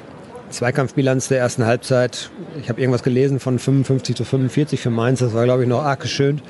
Zweikampfbilanz 0.50 1.28
der 1.28 1.38
ersten 1.38 1.64
Halbzeit, 1.64 2.30
ich 2.60 2.68
habe 2.68 2.80
irgendwas 2.80 3.02
gelesen 3.02 3.40
von 3.40 3.58
55 3.58 4.14
zu 4.14 4.24
45 4.24 4.80
für 4.80 4.90
Mainz, 4.90 5.20
das 5.20 5.34
war 5.34 5.44
glaube 5.44 5.62
ich 5.62 5.68
noch 5.68 5.82
arg 5.82 6.00
geschönt. 6.00 6.42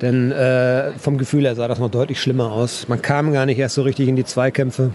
Denn 0.00 0.32
äh, 0.32 0.92
vom 0.92 1.18
Gefühl 1.18 1.44
her 1.44 1.54
sah 1.54 1.68
das 1.68 1.78
noch 1.78 1.90
deutlich 1.90 2.20
schlimmer 2.20 2.52
aus. 2.52 2.88
Man 2.88 3.02
kam 3.02 3.32
gar 3.32 3.46
nicht 3.46 3.58
erst 3.58 3.74
so 3.74 3.82
richtig 3.82 4.08
in 4.08 4.16
die 4.16 4.24
Zweikämpfe. 4.24 4.90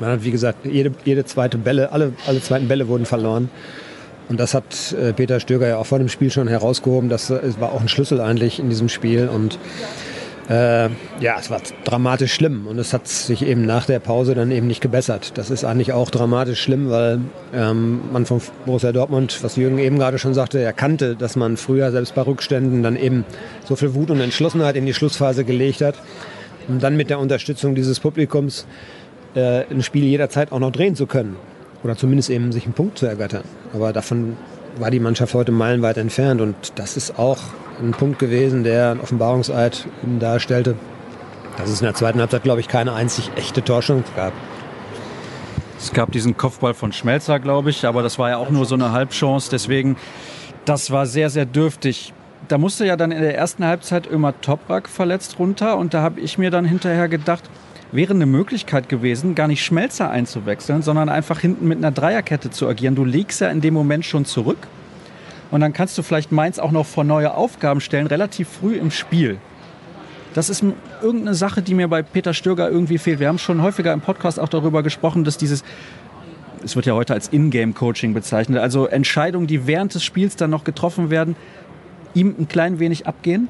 Man 0.00 0.10
hat, 0.10 0.24
wie 0.24 0.30
gesagt, 0.30 0.64
jede, 0.64 0.92
jede 1.04 1.24
zweite 1.24 1.58
Bälle, 1.58 1.92
alle, 1.92 2.12
alle 2.26 2.40
zweiten 2.40 2.68
Bälle 2.68 2.88
wurden 2.88 3.06
verloren. 3.06 3.48
Und 4.28 4.40
das 4.40 4.54
hat 4.54 4.92
äh, 4.92 5.12
Peter 5.12 5.40
Stöger 5.40 5.68
ja 5.68 5.76
auch 5.78 5.86
vor 5.86 5.98
dem 5.98 6.08
Spiel 6.08 6.30
schon 6.30 6.48
herausgehoben. 6.48 7.08
Das 7.08 7.30
äh, 7.30 7.40
war 7.58 7.72
auch 7.72 7.80
ein 7.80 7.88
Schlüssel 7.88 8.20
eigentlich 8.20 8.58
in 8.58 8.70
diesem 8.70 8.88
Spiel. 8.88 9.28
Und 9.28 9.58
äh, 10.48 10.84
ja, 11.20 11.36
es 11.38 11.50
war 11.50 11.60
dramatisch 11.84 12.34
schlimm 12.34 12.66
und 12.66 12.78
es 12.78 12.92
hat 12.92 13.08
sich 13.08 13.42
eben 13.46 13.64
nach 13.64 13.86
der 13.86 13.98
Pause 13.98 14.34
dann 14.34 14.50
eben 14.50 14.66
nicht 14.66 14.80
gebessert. 14.80 15.32
Das 15.36 15.50
ist 15.50 15.64
eigentlich 15.64 15.92
auch 15.92 16.10
dramatisch 16.10 16.60
schlimm, 16.60 16.90
weil 16.90 17.20
ähm, 17.54 18.00
man 18.12 18.26
von 18.26 18.42
Borussia 18.66 18.92
Dortmund, 18.92 19.38
was 19.42 19.56
Jürgen 19.56 19.78
eben 19.78 19.98
gerade 19.98 20.18
schon 20.18 20.34
sagte, 20.34 20.60
erkannte, 20.60 21.16
dass 21.16 21.36
man 21.36 21.56
früher 21.56 21.90
selbst 21.92 22.14
bei 22.14 22.22
Rückständen 22.22 22.82
dann 22.82 22.96
eben 22.96 23.24
so 23.64 23.74
viel 23.74 23.94
Wut 23.94 24.10
und 24.10 24.20
Entschlossenheit 24.20 24.76
in 24.76 24.84
die 24.84 24.94
Schlussphase 24.94 25.44
gelegt 25.44 25.80
hat 25.80 25.94
um 26.68 26.78
dann 26.78 26.96
mit 26.96 27.10
der 27.10 27.18
Unterstützung 27.18 27.74
dieses 27.74 28.00
Publikums 28.00 28.66
äh, 29.34 29.64
ein 29.70 29.82
Spiel 29.82 30.04
jederzeit 30.04 30.52
auch 30.52 30.58
noch 30.58 30.72
drehen 30.72 30.94
zu 30.96 31.06
können 31.06 31.36
oder 31.84 31.96
zumindest 31.96 32.30
eben 32.30 32.50
sich 32.50 32.64
einen 32.64 32.72
Punkt 32.72 32.98
zu 32.98 33.06
ergattern. 33.06 33.44
Aber 33.72 33.92
davon 33.92 34.36
war 34.78 34.90
die 34.90 35.00
Mannschaft 35.00 35.34
heute 35.34 35.52
meilenweit 35.52 35.98
entfernt 35.98 36.40
und 36.40 36.56
das 36.76 36.96
ist 36.96 37.18
auch 37.18 37.38
ein 37.80 37.92
Punkt 37.92 38.18
gewesen, 38.18 38.64
der 38.64 38.92
ein 38.92 39.00
Offenbarungseid 39.00 39.86
darstellte, 40.18 40.76
dass 41.58 41.68
es 41.68 41.80
in 41.80 41.84
der 41.84 41.94
zweiten 41.94 42.18
Halbzeit, 42.18 42.42
glaube 42.42 42.60
ich, 42.60 42.68
keine 42.68 42.94
einzig 42.94 43.30
echte 43.36 43.62
Torschance 43.62 44.10
gab. 44.16 44.32
Es 45.78 45.92
gab 45.92 46.10
diesen 46.10 46.36
Kopfball 46.36 46.72
von 46.72 46.92
Schmelzer, 46.92 47.38
glaube 47.38 47.70
ich, 47.70 47.84
aber 47.84 48.02
das 48.02 48.18
war 48.18 48.30
ja 48.30 48.38
auch 48.38 48.50
nur 48.50 48.64
so 48.64 48.74
eine 48.74 48.92
Halbchance, 48.92 49.50
deswegen, 49.50 49.96
das 50.64 50.90
war 50.90 51.04
sehr, 51.06 51.28
sehr 51.28 51.44
dürftig. 51.44 52.14
Da 52.48 52.58
musste 52.58 52.86
ja 52.86 52.96
dann 52.96 53.12
in 53.12 53.20
der 53.20 53.36
ersten 53.36 53.64
Halbzeit 53.64 54.06
immer 54.06 54.38
Toprak 54.40 54.88
verletzt 54.88 55.38
runter 55.38 55.76
und 55.76 55.92
da 55.92 56.00
habe 56.00 56.20
ich 56.20 56.38
mir 56.38 56.50
dann 56.50 56.64
hinterher 56.64 57.08
gedacht, 57.08 57.44
wäre 57.94 58.12
eine 58.12 58.26
Möglichkeit 58.26 58.88
gewesen, 58.88 59.34
gar 59.34 59.46
nicht 59.46 59.64
Schmelzer 59.64 60.10
einzuwechseln, 60.10 60.82
sondern 60.82 61.08
einfach 61.08 61.38
hinten 61.38 61.68
mit 61.68 61.78
einer 61.78 61.92
Dreierkette 61.92 62.50
zu 62.50 62.66
agieren. 62.68 62.96
Du 62.96 63.04
legst 63.04 63.40
ja 63.40 63.48
in 63.50 63.60
dem 63.60 63.72
Moment 63.72 64.04
schon 64.04 64.24
zurück 64.24 64.66
und 65.52 65.60
dann 65.60 65.72
kannst 65.72 65.96
du 65.96 66.02
vielleicht 66.02 66.32
Mainz 66.32 66.58
auch 66.58 66.72
noch 66.72 66.86
vor 66.86 67.04
neue 67.04 67.34
Aufgaben 67.34 67.80
stellen, 67.80 68.08
relativ 68.08 68.48
früh 68.48 68.74
im 68.74 68.90
Spiel. 68.90 69.38
Das 70.34 70.50
ist 70.50 70.64
irgendeine 71.00 71.34
Sache, 71.34 71.62
die 71.62 71.74
mir 71.74 71.86
bei 71.86 72.02
Peter 72.02 72.34
Stöger 72.34 72.68
irgendwie 72.68 72.98
fehlt. 72.98 73.20
Wir 73.20 73.28
haben 73.28 73.38
schon 73.38 73.62
häufiger 73.62 73.92
im 73.92 74.00
Podcast 74.00 74.40
auch 74.40 74.48
darüber 74.48 74.82
gesprochen, 74.82 75.22
dass 75.22 75.38
dieses, 75.38 75.62
es 76.64 76.74
wird 76.74 76.86
ja 76.86 76.94
heute 76.94 77.14
als 77.14 77.32
Ingame-Coaching 77.32 78.12
bezeichnet, 78.12 78.58
also 78.58 78.86
Entscheidungen, 78.86 79.46
die 79.46 79.68
während 79.68 79.94
des 79.94 80.02
Spiels 80.02 80.34
dann 80.34 80.50
noch 80.50 80.64
getroffen 80.64 81.10
werden, 81.10 81.36
ihm 82.14 82.34
ein 82.36 82.48
klein 82.48 82.80
wenig 82.80 83.06
abgehen? 83.06 83.48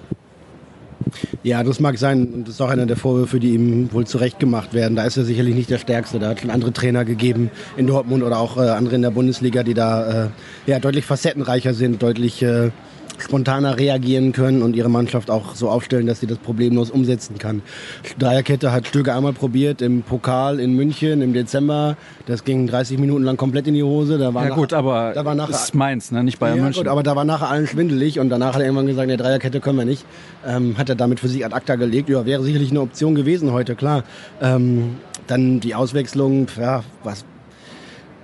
Ja, 1.43 1.63
das 1.63 1.81
mag 1.81 1.99
sein. 1.99 2.27
Und 2.27 2.49
das 2.49 2.55
ist 2.55 2.61
auch 2.61 2.71
einer 2.71 2.87
der 2.87 2.97
Vorwürfe, 2.97 3.39
die 3.41 3.55
ihm 3.55 3.93
wohl 3.93 4.07
zurecht 4.07 4.39
gemacht 4.39 4.75
werden. 4.75 4.97
Da 4.97 5.05
ist 5.05 5.17
er 5.17 5.25
sicherlich 5.25 5.55
nicht 5.55 5.71
der 5.71 5.79
Stärkste. 5.79 6.19
Da 6.19 6.31
hat 6.31 6.41
schon 6.41 6.51
andere 6.51 6.73
Trainer 6.73 7.05
gegeben 7.05 7.51
in 7.77 7.87
Dortmund 7.87 8.23
oder 8.23 8.39
auch 8.39 8.57
äh, 8.57 8.69
andere 8.71 8.95
in 8.95 9.03
der 9.03 9.11
Bundesliga, 9.11 9.63
die 9.63 9.75
da 9.75 10.25
äh, 10.25 10.29
ja, 10.67 10.79
deutlich 10.79 11.05
facettenreicher 11.05 11.75
sind, 11.75 12.03
deutlich 12.03 12.43
äh, 12.43 12.71
spontaner 13.19 13.79
reagieren 13.79 14.33
können 14.33 14.63
und 14.63 14.77
ihre 14.77 14.89
Mannschaft 14.89 15.31
auch 15.31 15.55
so 15.55 15.69
aufstellen, 15.69 16.07
dass 16.07 16.21
sie 16.21 16.27
das 16.27 16.39
problemlos 16.39 16.91
umsetzen 16.91 17.39
kann. 17.39 17.63
Dreierkette 18.19 18.73
hat 18.73 18.87
Stöger 18.87 19.17
einmal 19.17 19.33
probiert 19.33 19.83
im 19.83 20.03
Pokal 20.03 20.61
in 20.61 20.75
München 20.75 21.23
im 21.23 21.33
Dezember. 21.33 21.97
Das 22.27 22.45
ging 22.45 22.67
30 22.67 22.99
Minuten 22.99 23.25
lang 23.25 23.37
komplett 23.37 23.67
in 23.67 23.75
die 23.75 23.83
Hose. 23.83 24.19
Da 24.19 24.35
war 24.35 24.49
ja 24.49 24.55
gut, 24.55 24.73
aber 24.73 25.13
da 25.15 25.25
war 25.25 25.35
nachher, 25.35 25.55
ist 25.55 25.75
Mainz, 25.75 26.11
ne? 26.11 26.25
nicht 26.25 26.39
Bayern 26.39 26.59
ja, 26.59 26.63
München. 26.65 26.83
Gut, 26.83 26.91
aber 26.91 27.03
da 27.03 27.17
war 27.17 27.25
nachher 27.25 27.49
allen 27.49 27.67
schwindelig 27.67 28.19
und 28.19 28.29
danach 28.31 28.55
hat 28.55 28.61
er 28.61 28.67
irgendwann 28.67 28.87
gesagt, 28.87 29.09
eine 29.09 29.17
Dreierkette 29.17 29.61
können 29.61 29.79
wir 29.79 29.85
nicht. 29.85 30.05
Ähm, 30.47 30.77
hat 30.79 30.89
er 30.89 30.95
damit 30.95 31.21
für 31.21 31.29
sich 31.29 31.45
ad 31.45 31.55
acta 31.55 31.77
gelegt. 31.77 32.09
Ja, 32.09 32.27
wäre 32.27 32.43
sicherlich 32.43 32.71
eine 32.71 32.81
Option 32.81 33.15
gewesen 33.15 33.53
heute, 33.53 33.75
klar. 33.75 34.05
Ähm, 34.41 34.97
dann 35.27 35.61
die 35.61 35.75
Auswechslung, 35.75 36.49
ja, 36.59 36.85
was 37.03 37.25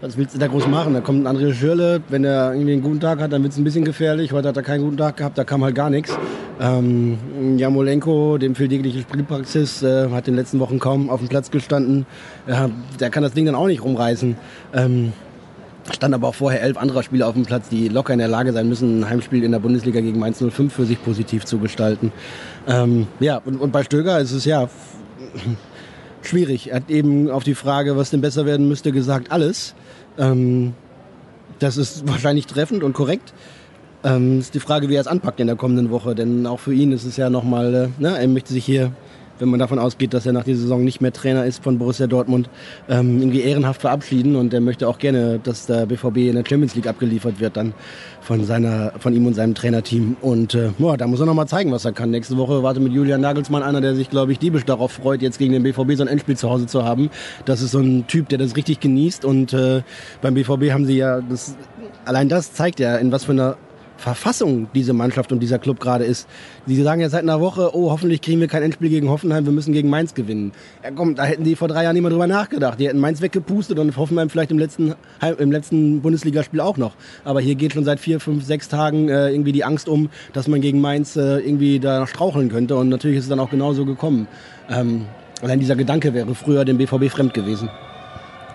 was 0.01 0.17
willst 0.17 0.35
du 0.35 0.39
da 0.39 0.47
groß 0.47 0.67
machen? 0.67 0.95
Da 0.95 1.01
kommt 1.01 1.27
ein 1.27 1.37
André 1.37 1.53
Schürle, 1.53 2.01
wenn 2.09 2.25
er 2.25 2.55
irgendwie 2.55 2.73
einen 2.73 2.83
guten 2.83 3.01
Tag 3.01 3.21
hat, 3.21 3.33
dann 3.33 3.43
wird 3.43 3.53
es 3.53 3.59
ein 3.59 3.65
bisschen 3.65 3.85
gefährlich. 3.85 4.33
Heute 4.33 4.49
hat 4.49 4.57
er 4.57 4.63
keinen 4.63 4.83
guten 4.83 4.97
Tag 4.97 5.19
gehabt, 5.19 5.37
da 5.37 5.45
kam 5.45 5.63
halt 5.63 5.75
gar 5.75 5.91
nichts. 5.91 6.17
Ähm, 6.59 7.19
Jamolenko, 7.59 8.39
dem 8.39 8.55
fehlt 8.55 8.73
jegliche 8.73 9.01
Spielpraxis, 9.01 9.83
äh, 9.83 10.09
hat 10.11 10.27
in 10.27 10.35
den 10.35 10.37
letzten 10.37 10.59
Wochen 10.59 10.79
kaum 10.79 11.11
auf 11.11 11.21
dem 11.21 11.29
Platz 11.29 11.51
gestanden. 11.51 12.07
Ja, 12.47 12.71
der 12.99 13.11
kann 13.11 13.23
das 13.23 13.33
Ding 13.33 13.45
dann 13.45 13.55
auch 13.55 13.67
nicht 13.67 13.85
rumreißen. 13.85 14.37
Ähm, 14.73 15.13
stand 15.93 16.15
aber 16.15 16.29
auch 16.29 16.35
vorher 16.35 16.63
elf 16.63 16.79
anderer 16.79 17.03
Spieler 17.03 17.27
auf 17.29 17.35
dem 17.35 17.45
Platz, 17.45 17.69
die 17.69 17.89
locker 17.89 18.13
in 18.15 18.19
der 18.19 18.29
Lage 18.29 18.53
sein 18.53 18.69
müssen, 18.69 19.01
ein 19.01 19.11
Heimspiel 19.11 19.45
in 19.45 19.53
der 19.53 19.59
Bundesliga 19.59 20.01
gegen 20.01 20.19
Mainz 20.19 20.43
05 20.43 20.73
für 20.73 20.85
sich 20.87 21.03
positiv 21.03 21.45
zu 21.45 21.59
gestalten. 21.59 22.11
Ähm, 22.67 23.07
ja, 23.21 23.41
und, 23.45 23.61
und 23.61 23.71
bei 23.71 23.83
Stöger 23.83 24.19
ist 24.19 24.33
es 24.33 24.47
ja 24.47 24.69
schwierig. 26.23 26.71
Er 26.71 26.77
hat 26.77 26.91
eben 26.91 27.31
auf 27.31 27.45
die 27.45 27.55
Frage, 27.55 27.99
was 27.99 28.11
denn 28.11 28.23
besser 28.23 28.47
werden 28.47 28.67
müsste, 28.67 28.93
gesagt, 28.93 29.31
alles. 29.31 29.75
Ähm, 30.19 30.75
das 31.59 31.77
ist 31.77 32.07
wahrscheinlich 32.09 32.47
treffend 32.47 32.83
und 32.83 32.93
korrekt. 32.93 33.33
Ähm, 34.03 34.39
ist 34.39 34.55
die 34.55 34.61
Frage, 34.61 34.89
wie 34.89 34.95
er 34.95 35.03
es 35.03 35.07
anpackt 35.07 35.41
in 35.41 35.47
der 35.47 35.57
kommenden 35.57 35.91
Woche. 35.91 36.15
Denn 36.15 36.47
auch 36.47 36.61
für 36.61 36.73
ihn 36.73 36.93
ist 36.93 37.05
es 37.05 37.17
ja 37.17 37.29
nochmal, 37.31 37.75
äh, 37.75 38.03
ne, 38.03 38.19
er 38.19 38.29
möchte 38.29 38.53
sich 38.53 38.65
hier, 38.65 38.93
wenn 39.41 39.49
man 39.49 39.59
davon 39.59 39.79
ausgeht, 39.79 40.15
dass 40.15 40.27
er 40.27 40.33
nach 40.33 40.45
dieser 40.45 40.63
Saison 40.63 40.85
nicht 40.85 41.01
mehr 41.01 41.13
Trainer 41.13 41.45
ist 41.45 41.63
von 41.63 41.79
Borussia 41.79 42.07
Dortmund, 42.07 42.49
ähm, 42.89 43.19
irgendwie 43.19 43.41
ehrenhaft 43.41 43.81
verabschieden. 43.81 44.37
Und 44.37 44.55
er 44.55 44.61
möchte 44.61 44.87
auch 44.89 44.99
gerne, 44.99 45.41
dass 45.43 45.67
der 45.67 45.87
BVB 45.87 46.17
in 46.19 46.35
der 46.35 46.45
Champions 46.47 46.75
League 46.75 46.87
abgeliefert 46.87 47.41
wird 47.41 47.57
dann 47.57 47.73
von, 48.21 48.45
seiner, 48.45 48.93
von 48.99 49.15
ihm 49.15 49.27
und 49.27 49.35
seinem 49.35 49.55
Trainerteam. 49.55 50.17
Und 50.21 50.55
äh, 50.55 50.71
ja, 50.79 50.97
da 50.97 51.07
muss 51.07 51.21
er 51.21 51.27
nochmal 51.27 51.49
zeigen, 51.49 51.73
was 51.73 51.85
er 51.85 51.93
kann. 51.93 52.11
Nächste 52.11 52.37
Woche 52.37 52.63
wartet 52.63 52.83
mit 52.83 52.93
Julian 52.93 53.21
Nagelsmann 53.21 53.63
einer, 53.63 53.81
der 53.81 53.95
sich, 53.95 54.11
glaube 54.11 54.33
ich, 54.33 54.39
diebisch 54.39 54.65
darauf 54.65 54.93
freut, 54.93 55.23
jetzt 55.23 55.39
gegen 55.39 55.53
den 55.53 55.63
BVB 55.63 55.95
so 55.97 56.03
ein 56.03 56.09
Endspiel 56.09 56.37
zu 56.37 56.51
Hause 56.51 56.67
zu 56.67 56.85
haben. 56.85 57.11
Das 57.45 57.63
ist 57.63 57.73
so 57.73 57.81
ein 57.81 58.07
Typ, 58.07 58.29
der 58.29 58.39
das 58.39 58.57
richtig 58.57 58.81
genießt. 58.81 59.25
Und 59.25 59.53
äh, 59.53 59.83
beim 60.21 60.35
BVB 60.35 60.71
haben 60.73 60.85
sie 60.85 60.97
ja, 60.97 61.21
das, 61.21 61.57
allein 62.05 62.29
das 62.29 62.53
zeigt 62.53 62.81
ja, 62.81 62.97
in 62.97 63.13
was 63.13 63.25
für 63.25 63.33
einer 63.33 63.57
Verfassung 64.01 64.69
diese 64.75 64.95
Mannschaft 64.95 65.31
und 65.31 65.41
dieser 65.41 65.59
Club 65.59 65.79
gerade 65.79 66.05
ist. 66.05 66.27
Sie 66.67 66.83
sagen 66.83 67.03
ja 67.03 67.11
seit 67.11 67.23
einer 67.23 67.41
Woche, 67.41 67.77
oh, 67.77 67.91
hoffentlich 67.91 68.23
kriegen 68.23 68.41
wir 68.41 68.49
kein 68.49 68.63
Endspiel 68.63 68.89
gegen 68.89 69.11
Hoffenheim, 69.11 69.45
wir 69.45 69.53
müssen 69.53 69.75
gegen 69.75 69.91
Mainz 69.91 70.15
gewinnen. 70.15 70.53
Ja, 70.83 70.91
komm, 70.91 71.15
da 71.15 71.25
hätten 71.25 71.45
die 71.45 71.55
vor 71.55 71.69
drei 71.69 71.85
Jahren 71.85 71.93
nicht 71.93 72.03
mehr 72.03 72.11
drüber 72.11 72.27
nachgedacht. 72.27 72.81
Die 72.81 72.89
hätten 72.89 72.99
Mainz 72.99 73.21
weggepustet 73.21 73.79
und 73.79 73.95
Hoffenheim 73.99 74.31
vielleicht 74.31 74.51
im 74.51 74.59
letzten, 74.59 74.95
im 75.39 75.53
letzten 75.53 76.01
Bundesligaspiel 76.01 76.61
auch 76.61 76.79
noch. 76.79 76.95
Aber 77.25 77.41
hier 77.43 77.57
geht 77.57 77.75
schon 77.75 77.85
seit 77.85 78.01
vier, 78.01 78.21
fünf, 78.21 78.45
sechs 78.45 78.69
Tagen 78.69 79.11
äh, 79.11 79.31
irgendwie 79.31 79.53
die 79.53 79.65
Angst 79.65 79.87
um, 79.87 80.09
dass 80.33 80.49
man 80.49 80.63
gegen 80.63 80.81
Mainz 80.81 81.17
äh, 81.17 81.39
irgendwie 81.39 81.79
da 81.79 82.07
straucheln 82.07 82.49
könnte. 82.49 82.77
Und 82.77 82.89
natürlich 82.89 83.19
ist 83.19 83.25
es 83.25 83.31
dann 83.31 83.41
auch 83.41 83.51
genauso 83.51 83.85
gekommen. 83.85 84.29
Ähm, 84.71 85.05
allein 85.43 85.61
dieser 85.61 85.77
Gedanke 85.77 86.15
wäre 86.15 86.35
früher 86.35 86.65
dem 86.65 86.79
BVB 86.79 87.11
fremd 87.11 87.35
gewesen. 87.35 87.69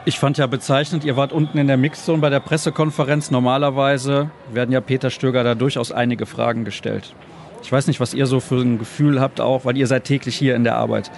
Ich 0.08 0.20
fand 0.20 0.38
ja 0.38 0.46
bezeichnend, 0.46 1.04
ihr 1.04 1.18
wart 1.18 1.34
unten 1.34 1.58
in 1.58 1.66
der 1.66 1.78
Mixzone 1.78 2.20
bei 2.20 2.30
der 2.30 2.40
Pressekonferenz. 2.40 3.32
Normalerweise 3.32 4.30
werden 4.54 4.72
ja 4.72 4.80
Peter 4.80 5.10
Stöger 5.10 5.44
da 5.44 5.56
durchaus 5.56 5.92
einige 5.92 6.28
Fragen 6.28 6.64
gestellt. 6.64 7.16
Ich 7.64 7.72
weiß 7.72 7.88
nicht, 7.88 8.00
was 8.00 8.14
ihr 8.14 8.28
so 8.28 8.40
für 8.40 8.62
ein 8.62 8.78
Gefühl 8.78 9.20
habt 9.20 9.42
auch, 9.42 9.66
weil 9.66 9.76
ihr 9.76 9.88
seid 9.88 10.04
täglich 10.04 10.36
hier 10.36 10.56
in 10.56 10.64
der 10.64 10.76
Arbeit. 10.76 11.10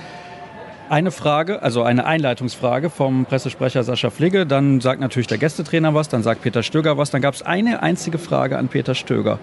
Eine 0.88 1.12
Frage, 1.12 1.62
also 1.62 1.84
eine 1.84 2.06
Einleitungsfrage 2.06 2.90
vom 2.90 3.26
Pressesprecher 3.26 3.84
Sascha 3.84 4.10
Fligge, 4.10 4.46
dann 4.46 4.80
sagt 4.80 5.02
natürlich 5.02 5.28
der 5.28 5.38
Gästetrainer 5.38 5.94
was, 5.94 6.08
dann 6.08 6.24
sagt 6.24 6.44
Peter 6.44 6.64
Stöger 6.64 6.98
was, 6.98 7.12
dann 7.12 7.22
gab 7.22 7.34
es 7.34 7.42
eine 7.42 7.84
einzige 7.84 8.18
Frage 8.18 8.58
an 8.58 8.70
Peter 8.70 8.96
Stöger. 8.96 9.38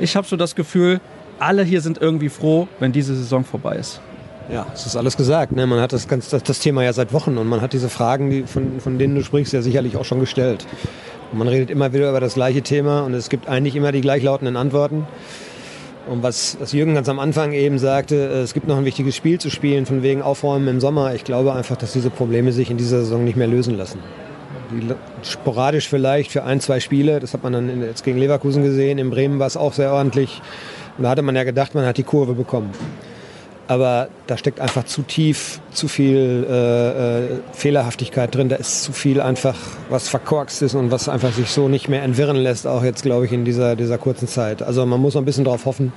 Ich 0.00 0.16
habe 0.16 0.26
so 0.26 0.36
das 0.36 0.54
Gefühl, 0.54 1.00
alle 1.38 1.64
hier 1.64 1.80
sind 1.80 1.96
irgendwie 1.96 2.28
froh, 2.28 2.68
wenn 2.78 2.92
diese 2.92 3.16
Saison 3.16 3.42
vorbei 3.42 3.76
ist. 3.76 4.02
Ja, 4.50 4.66
es 4.72 4.86
ist 4.86 4.96
alles 4.96 5.16
gesagt. 5.16 5.52
Ne? 5.52 5.66
Man 5.66 5.80
hat 5.80 5.92
das, 5.92 6.08
ganz, 6.08 6.28
das, 6.28 6.42
das, 6.42 6.58
Thema 6.58 6.82
ja 6.82 6.92
seit 6.92 7.12
Wochen 7.12 7.38
und 7.38 7.48
man 7.48 7.60
hat 7.60 7.72
diese 7.72 7.88
Fragen, 7.88 8.30
die, 8.30 8.42
von, 8.44 8.80
von 8.80 8.98
denen 8.98 9.14
du 9.14 9.22
sprichst, 9.22 9.52
ja 9.52 9.62
sicherlich 9.62 9.96
auch 9.96 10.04
schon 10.04 10.20
gestellt. 10.20 10.66
Und 11.30 11.38
man 11.38 11.48
redet 11.48 11.70
immer 11.70 11.92
wieder 11.92 12.10
über 12.10 12.20
das 12.20 12.34
gleiche 12.34 12.62
Thema 12.62 13.00
und 13.02 13.14
es 13.14 13.28
gibt 13.28 13.48
eigentlich 13.48 13.76
immer 13.76 13.92
die 13.92 14.00
gleichlautenden 14.00 14.56
Antworten. 14.56 15.06
Und 16.08 16.22
was, 16.22 16.56
was 16.60 16.72
Jürgen 16.72 16.94
ganz 16.94 17.08
am 17.08 17.20
Anfang 17.20 17.52
eben 17.52 17.78
sagte, 17.78 18.16
äh, 18.16 18.40
es 18.40 18.54
gibt 18.54 18.66
noch 18.66 18.76
ein 18.76 18.84
wichtiges 18.84 19.14
Spiel 19.14 19.38
zu 19.38 19.50
spielen, 19.50 19.86
von 19.86 20.02
wegen 20.02 20.20
Aufräumen 20.20 20.66
im 20.68 20.80
Sommer. 20.80 21.14
Ich 21.14 21.24
glaube 21.24 21.52
einfach, 21.52 21.76
dass 21.76 21.92
diese 21.92 22.10
Probleme 22.10 22.52
sich 22.52 22.70
in 22.70 22.76
dieser 22.76 22.98
Saison 22.98 23.24
nicht 23.24 23.36
mehr 23.36 23.46
lösen 23.46 23.76
lassen. 23.76 24.00
Die, 24.72 24.94
sporadisch 25.22 25.88
vielleicht 25.88 26.32
für 26.32 26.44
ein, 26.44 26.60
zwei 26.60 26.80
Spiele, 26.80 27.20
das 27.20 27.34
hat 27.34 27.42
man 27.44 27.52
dann 27.52 27.82
jetzt 27.82 28.04
gegen 28.04 28.18
Leverkusen 28.18 28.62
gesehen, 28.62 28.98
in 28.98 29.10
Bremen 29.10 29.38
war 29.38 29.46
es 29.46 29.56
auch 29.56 29.72
sehr 29.72 29.92
ordentlich. 29.92 30.42
Und 30.98 31.04
da 31.04 31.10
hatte 31.10 31.22
man 31.22 31.36
ja 31.36 31.44
gedacht, 31.44 31.74
man 31.74 31.86
hat 31.86 31.98
die 31.98 32.02
Kurve 32.02 32.34
bekommen 32.34 32.72
aber 33.68 34.08
da 34.26 34.36
steckt 34.36 34.60
einfach 34.60 34.84
zu 34.84 35.02
tief, 35.02 35.60
zu 35.70 35.88
viel 35.88 36.46
äh, 36.48 37.24
äh, 37.24 37.28
Fehlerhaftigkeit 37.52 38.34
drin. 38.34 38.48
Da 38.48 38.56
ist 38.56 38.82
zu 38.82 38.92
viel 38.92 39.20
einfach, 39.20 39.56
was 39.88 40.08
verkorkst 40.08 40.62
ist 40.62 40.74
und 40.74 40.90
was 40.90 41.08
einfach 41.08 41.32
sich 41.32 41.48
so 41.48 41.68
nicht 41.68 41.88
mehr 41.88 42.02
entwirren 42.02 42.36
lässt, 42.36 42.66
auch 42.66 42.82
jetzt, 42.82 43.02
glaube 43.02 43.26
ich, 43.26 43.32
in 43.32 43.44
dieser, 43.44 43.76
dieser 43.76 43.98
kurzen 43.98 44.28
Zeit. 44.28 44.62
Also 44.62 44.84
man 44.84 45.00
muss 45.00 45.16
ein 45.16 45.24
bisschen 45.24 45.44
darauf 45.44 45.64
hoffen, 45.64 45.92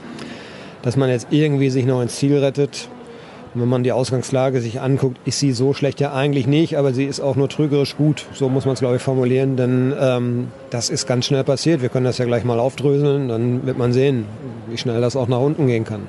dass 0.84 0.96
man 0.96 1.10
jetzt 1.10 1.28
irgendwie 1.32 1.70
sich 1.70 1.86
noch 1.86 2.02
ins 2.02 2.16
Ziel 2.16 2.38
rettet. 2.38 2.88
Und 3.56 3.62
wenn 3.62 3.70
man 3.70 3.84
die 3.84 3.94
Ausgangslage 3.94 4.60
sich 4.60 4.82
anguckt, 4.82 5.18
ist 5.26 5.40
sie 5.40 5.54
so 5.54 5.74
schlecht 5.74 6.02
ja 6.02 6.14
eigentlich 6.14 6.46
nicht, 6.46 6.78
aber 6.78 6.94
sie 6.94 7.06
ist 7.06 7.22
auch 7.22 7.38
nur 7.38 7.48
trügerisch 7.48 7.96
gut. 7.96 8.26
So 8.34 8.50
muss 8.50 8.66
man 8.66 8.74
es, 8.74 8.82
glaube 8.82 8.98
ich, 8.98 9.02
formulieren, 9.02 9.56
denn 9.56 9.94
ähm, 9.98 10.48
das 10.70 10.90
ist 10.90 11.08
ganz 11.08 11.26
schnell 11.26 11.46
passiert. 11.46 11.82
Wir 11.82 11.88
können 11.88 12.06
das 12.06 12.18
ja 12.18 12.26
gleich 12.26 12.44
mal 12.44 12.60
aufdröseln, 12.60 13.30
dann 13.30 13.66
wird 13.66 13.78
man 13.78 13.94
sehen, 13.94 14.26
wie 14.68 14.78
schnell 14.78 15.00
das 15.00 15.16
auch 15.16 15.30
nach 15.30 15.40
unten 15.40 15.68
gehen 15.68 15.86
kann. 15.86 16.02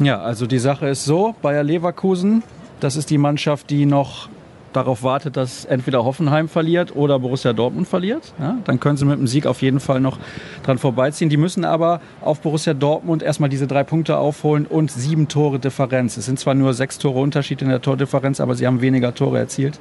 Ja, 0.00 0.20
also 0.20 0.46
die 0.46 0.58
Sache 0.58 0.88
ist 0.88 1.04
so, 1.04 1.34
Bayer 1.40 1.62
Leverkusen, 1.62 2.42
das 2.80 2.96
ist 2.96 3.10
die 3.10 3.18
Mannschaft, 3.18 3.70
die 3.70 3.86
noch 3.86 4.28
darauf 4.72 5.02
wartet, 5.02 5.36
dass 5.36 5.64
entweder 5.64 6.04
Hoffenheim 6.04 6.48
verliert 6.48 6.96
oder 6.96 7.18
Borussia 7.18 7.52
Dortmund 7.52 7.86
verliert. 7.86 8.34
Ja, 8.40 8.56
dann 8.64 8.80
können 8.80 8.96
sie 8.96 9.04
mit 9.04 9.18
dem 9.18 9.26
Sieg 9.26 9.46
auf 9.46 9.62
jeden 9.62 9.80
Fall 9.80 10.00
noch 10.00 10.18
dran 10.64 10.78
vorbeiziehen. 10.78 11.30
Die 11.30 11.36
müssen 11.36 11.64
aber 11.64 12.00
auf 12.20 12.40
Borussia 12.40 12.74
Dortmund 12.74 13.22
erstmal 13.22 13.48
diese 13.48 13.66
drei 13.66 13.84
Punkte 13.84 14.18
aufholen 14.18 14.66
und 14.66 14.90
sieben 14.90 15.28
Tore 15.28 15.58
Differenz. 15.58 16.16
Es 16.16 16.26
sind 16.26 16.40
zwar 16.40 16.54
nur 16.54 16.74
sechs 16.74 16.98
Tore 16.98 17.20
Unterschied 17.20 17.62
in 17.62 17.68
der 17.68 17.80
Tordifferenz, 17.80 18.40
aber 18.40 18.56
sie 18.56 18.66
haben 18.66 18.80
weniger 18.80 19.14
Tore 19.14 19.38
erzielt 19.38 19.78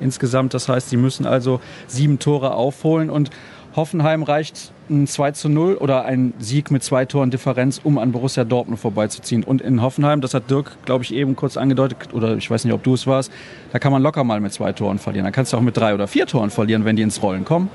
insgesamt. 0.00 0.54
Das 0.54 0.68
heißt, 0.68 0.90
sie 0.90 0.96
müssen 0.96 1.26
also 1.26 1.60
sieben 1.86 2.18
Tore 2.18 2.54
aufholen 2.54 3.10
und 3.10 3.30
Hoffenheim 3.74 4.22
reicht 4.22 4.72
ein 4.90 5.06
2 5.06 5.32
zu 5.32 5.48
0 5.48 5.74
oder 5.76 6.04
ein 6.04 6.34
Sieg 6.38 6.70
mit 6.70 6.82
zwei 6.82 7.04
Toren 7.04 7.30
Differenz, 7.30 7.80
um 7.82 7.98
an 7.98 8.12
Borussia 8.12 8.44
Dortmund 8.44 8.80
vorbeizuziehen. 8.80 9.44
Und 9.44 9.62
in 9.62 9.82
Hoffenheim, 9.82 10.20
das 10.20 10.34
hat 10.34 10.50
Dirk, 10.50 10.76
glaube 10.84 11.04
ich, 11.04 11.14
eben 11.14 11.36
kurz 11.36 11.56
angedeutet, 11.56 12.12
oder 12.12 12.36
ich 12.36 12.50
weiß 12.50 12.64
nicht, 12.64 12.74
ob 12.74 12.82
du 12.82 12.94
es 12.94 13.06
warst, 13.06 13.30
da 13.72 13.78
kann 13.78 13.92
man 13.92 14.02
locker 14.02 14.24
mal 14.24 14.40
mit 14.40 14.52
zwei 14.52 14.72
Toren 14.72 14.98
verlieren. 14.98 15.24
Da 15.24 15.30
kannst 15.30 15.52
du 15.52 15.56
auch 15.56 15.62
mit 15.62 15.76
drei 15.76 15.94
oder 15.94 16.06
vier 16.06 16.26
Toren 16.26 16.50
verlieren, 16.50 16.84
wenn 16.84 16.96
die 16.96 17.02
ins 17.02 17.22
Rollen 17.22 17.44
kommen. 17.44 17.70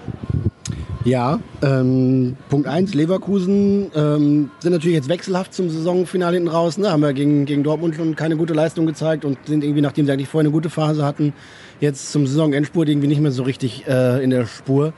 Ja, 1.04 1.40
ähm, 1.64 2.38
Punkt 2.50 2.68
1, 2.68 2.94
Leverkusen 2.94 3.90
ähm, 3.96 4.52
sind 4.60 4.72
natürlich 4.72 4.96
jetzt 4.96 5.10
wechselhaft 5.10 5.52
zum 5.52 5.68
Saisonfinale 5.70 6.36
hinten 6.36 6.50
raus. 6.50 6.78
Ne? 6.78 6.92
Haben 6.92 7.02
wir 7.02 7.14
gegen, 7.14 7.46
gegen 7.46 7.64
Dortmund 7.64 7.96
schon 7.96 8.16
keine 8.16 8.38
gute 8.38 8.54
Leistung 8.54 8.86
gezeigt 8.86 9.26
und 9.26 9.40
sind 9.48 9.64
irgendwie, 9.64 9.82
nachdem 9.82 10.06
sie 10.06 10.12
eigentlich 10.12 10.28
vorher 10.28 10.46
eine 10.46 10.52
gute 10.52 10.70
Phase 10.70 11.04
hatten, 11.04 11.34
jetzt 11.80 12.12
zum 12.12 12.28
Saisonendspurt 12.28 12.88
irgendwie 12.88 13.08
nicht 13.08 13.20
mehr 13.20 13.32
so 13.32 13.42
richtig 13.42 13.88
äh, 13.88 14.24
in 14.24 14.30
der 14.30 14.46
Spur. 14.46 14.94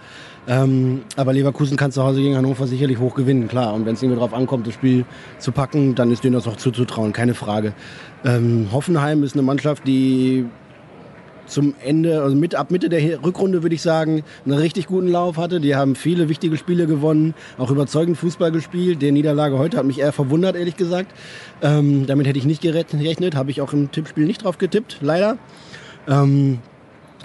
Ähm, 0.47 1.03
aber 1.15 1.33
Leverkusen 1.33 1.77
kann 1.77 1.91
zu 1.91 2.03
Hause 2.03 2.21
gegen 2.21 2.35
Hannover 2.35 2.67
sicherlich 2.67 2.99
hoch 2.99 3.15
gewinnen, 3.15 3.47
klar. 3.47 3.73
Und 3.73 3.85
wenn 3.85 3.93
es 3.93 4.03
irgendwie 4.03 4.19
darauf 4.19 4.33
ankommt, 4.33 4.67
das 4.67 4.73
Spiel 4.73 5.05
zu 5.39 5.51
packen, 5.51 5.95
dann 5.95 6.11
ist 6.11 6.23
denen 6.23 6.33
das 6.33 6.47
auch 6.47 6.57
zuzutrauen, 6.57 7.13
keine 7.13 7.33
Frage. 7.33 7.73
Ähm, 8.25 8.67
Hoffenheim 8.71 9.23
ist 9.23 9.33
eine 9.33 9.41
Mannschaft, 9.41 9.87
die 9.87 10.45
zum 11.45 11.75
Ende, 11.83 12.21
also 12.21 12.35
mit, 12.35 12.55
ab 12.55 12.71
Mitte 12.71 12.89
der 12.89 13.23
Rückrunde 13.23 13.63
würde 13.63 13.75
ich 13.75 13.81
sagen, 13.81 14.23
einen 14.45 14.57
richtig 14.57 14.87
guten 14.87 15.07
Lauf 15.07 15.37
hatte. 15.37 15.59
Die 15.59 15.75
haben 15.75 15.95
viele 15.95 16.29
wichtige 16.29 16.57
Spiele 16.57 16.87
gewonnen, 16.87 17.33
auch 17.57 17.69
überzeugend 17.69 18.17
Fußball 18.17 18.51
gespielt. 18.51 19.01
Die 19.01 19.11
Niederlage 19.11 19.57
heute 19.57 19.77
hat 19.77 19.85
mich 19.85 19.99
eher 19.99 20.13
verwundert, 20.13 20.55
ehrlich 20.55 20.77
gesagt. 20.77 21.13
Ähm, 21.61 22.05
damit 22.05 22.27
hätte 22.27 22.39
ich 22.39 22.45
nicht 22.45 22.61
gerechnet, 22.61 23.35
habe 23.35 23.51
ich 23.51 23.61
auch 23.61 23.73
im 23.73 23.91
Tippspiel 23.91 24.25
nicht 24.25 24.43
drauf 24.43 24.57
getippt, 24.57 24.99
leider. 25.01 25.37
Ähm, 26.07 26.59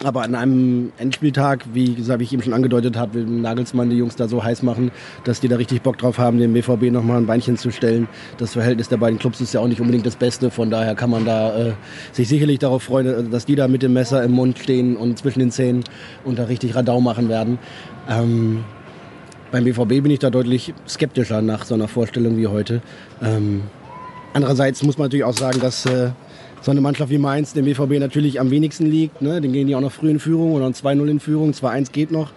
aber 0.05 0.23
an 0.23 0.35
einem 0.35 0.93
Endspieltag, 0.99 1.64
wie 1.73 1.95
gesagt, 1.95 2.21
wie 2.21 2.25
ich 2.25 2.33
eben 2.33 2.43
schon 2.43 2.52
angedeutet 2.52 2.97
habe, 2.97 3.14
will 3.14 3.25
Nagelsmann 3.25 3.90
die 3.90 3.97
Jungs 3.97 4.17
da 4.17 4.28
so 4.28 4.43
heiß 4.43 4.62
machen, 4.62 4.90
dass 5.25 5.40
die 5.40 5.49
da 5.49 5.57
richtig 5.57 5.83
Bock 5.83 5.99
drauf 5.99 6.19
haben, 6.19 6.38
dem 6.38 6.52
BVB 6.52 6.90
nochmal 6.93 7.19
ein 7.19 7.26
Beinchen 7.26 7.57
zu 7.57 7.71
stellen. 7.71 8.09
Das 8.37 8.52
Verhältnis 8.52 8.88
der 8.88 8.99
beiden 8.99 9.19
Clubs 9.19 9.40
ist 9.40 9.55
ja 9.55 9.61
auch 9.61 9.67
nicht 9.69 9.81
unbedingt 9.81 10.07
das 10.07 10.17
Beste. 10.17 10.50
Von 10.50 10.71
daher 10.71 10.95
kann 10.95 11.11
man 11.11 11.25
da 11.25 11.57
äh, 11.57 11.73
sich 12.12 12.28
sicherlich 12.28 12.61
darauf 12.61 12.85
freuen, 12.85 13.31
dass 13.31 13.47
die 13.47 13.57
da 13.57 13.67
mit 13.67 13.83
dem 13.83 13.93
Messer 13.93 14.23
im 14.23 14.33
Mund 14.33 14.59
stehen 14.59 14.97
und 14.97 15.19
zwischen 15.19 15.40
den 15.40 15.50
Zähnen 15.50 15.85
und 16.25 16.38
da 16.38 16.45
richtig 16.45 16.75
Radau 16.75 17.00
machen 17.00 17.28
werden. 17.28 17.59
Ähm, 18.09 18.64
beim 19.50 19.64
BVB 19.64 20.02
bin 20.02 20.11
ich 20.11 20.19
da 20.19 20.31
deutlich 20.31 20.75
skeptischer 20.87 21.43
nach 21.43 21.64
so 21.64 21.75
einer 21.75 21.88
Vorstellung 21.88 22.37
wie 22.37 22.47
heute. 22.47 22.83
Ähm, 23.23 23.62
andererseits 24.33 24.83
muss 24.83 24.99
man 24.99 25.07
natürlich 25.07 25.25
auch 25.25 25.37
sagen, 25.37 25.59
dass 25.61 25.87
äh, 25.87 26.11
so 26.61 26.71
eine 26.71 26.81
Mannschaft 26.81 27.11
wie 27.11 27.19
Mainz 27.19 27.53
dem 27.53 27.65
BVB 27.65 27.99
natürlich 27.99 28.41
am 28.41 28.50
wenigsten 28.50 28.87
liegt. 28.87 29.23
Ne? 29.23 29.41
Den 29.41 29.53
gehen 29.53 29.67
die 29.67 29.75
auch 29.75 29.81
noch 29.81 29.93
früh 29.93 30.11
in 30.11 30.19
Führung 30.19 30.53
oder 30.53 30.67
2-0 30.67 31.09
in 31.09 31.21
Führung, 31.21 31.53
2-1 31.53 31.93
geht 31.93 32.11
noch. 32.11 32.31